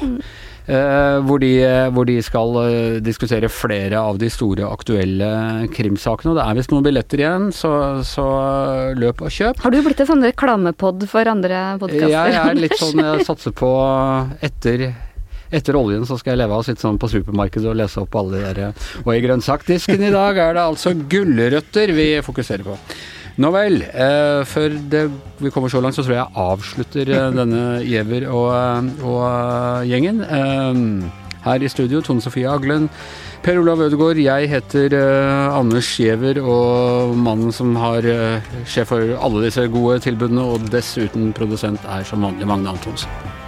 Eh, 0.68 1.18
hvor, 1.24 1.40
de, 1.40 1.52
hvor, 1.96 2.04
de, 2.04 2.18
skal 2.20 2.50
uh, 2.60 2.98
diskutere 3.00 3.48
flere 3.48 4.02
av 4.04 4.18
de 4.20 4.28
store 4.28 4.68
aktuelle 4.68 5.30
krimsakene. 5.72 6.34
Og 6.34 6.36
det 6.36 6.44
er 6.44 6.58
visst 6.58 6.74
noen 6.74 6.84
billetter 6.84 7.22
igjen, 7.22 7.48
så, 7.56 7.72
så 8.04 8.26
løp 8.98 9.24
og 9.24 9.32
kjøp. 9.32 9.62
Har 9.64 9.72
du 9.72 9.80
blitt 9.86 10.02
en 10.04 10.10
sånn 10.12 10.26
reklamepod 10.28 11.08
for 11.08 11.32
andre 11.32 11.62
podkaster? 11.80 12.12
Jeg 12.12 12.40
er 12.42 12.60
litt 12.60 12.76
sånn 12.82 13.00
jeg 13.00 13.28
satser 13.28 13.56
på 13.56 13.72
etter 14.44 14.90
etter 15.48 15.78
oljen 15.78 16.02
så 16.04 16.18
skal 16.20 16.34
jeg 16.34 16.42
leve 16.42 16.52
av 16.52 16.60
å 16.60 16.64
sitte 16.66 16.84
sånn 16.84 16.98
på 17.00 17.08
supermarkedet 17.08 17.70
og 17.70 17.78
lese 17.80 18.02
opp 18.02 18.18
alle 18.20 18.36
de 18.36 18.50
der 18.58 18.82
Og 19.00 19.14
i 19.14 19.22
grønnsakdisken 19.24 20.02
i 20.04 20.10
dag 20.12 20.36
er 20.44 20.58
det 20.58 20.64
altså 20.74 20.92
gulrøtter 20.92 21.94
vi 21.96 22.10
fokuserer 22.26 22.66
på. 22.68 22.76
Nå 23.38 23.52
vel. 23.54 23.84
Eh, 23.86 24.42
før 24.50 24.74
det, 24.90 25.04
vi 25.38 25.52
kommer 25.54 25.70
så 25.70 25.80
langt, 25.82 25.94
så 25.94 26.02
tror 26.02 26.16
jeg 26.16 26.24
jeg 26.24 26.42
avslutter 26.42 27.12
eh, 27.14 27.30
denne 27.36 27.62
Giæver 27.86 28.26
og, 28.34 28.48
eh, 28.50 29.06
og 29.06 29.20
uh, 29.22 29.86
gjengen. 29.86 30.24
Eh, 30.26 30.82
her 31.44 31.62
i 31.62 31.70
studio 31.70 32.02
Tone 32.02 32.20
Sofie 32.24 32.50
Aglen. 32.50 32.88
Per 33.46 33.60
Olav 33.60 33.84
Ødegaard, 33.86 34.18
jeg 34.18 34.50
heter 34.50 34.98
eh, 34.98 35.54
Anders 35.54 35.92
Giæver, 35.94 36.42
og 36.42 37.14
mannen 37.14 37.54
som 37.54 37.76
har 37.78 38.02
sjef 38.66 38.90
for 38.90 39.14
alle 39.22 39.46
disse 39.46 39.68
gode 39.70 40.00
tilbudene, 40.02 40.42
og 40.42 40.66
dessuten 40.74 41.30
produsent, 41.32 41.86
er 41.86 42.02
som 42.02 42.26
vanlig 42.26 42.50
Magne 42.50 42.74
Antonsen. 42.74 43.47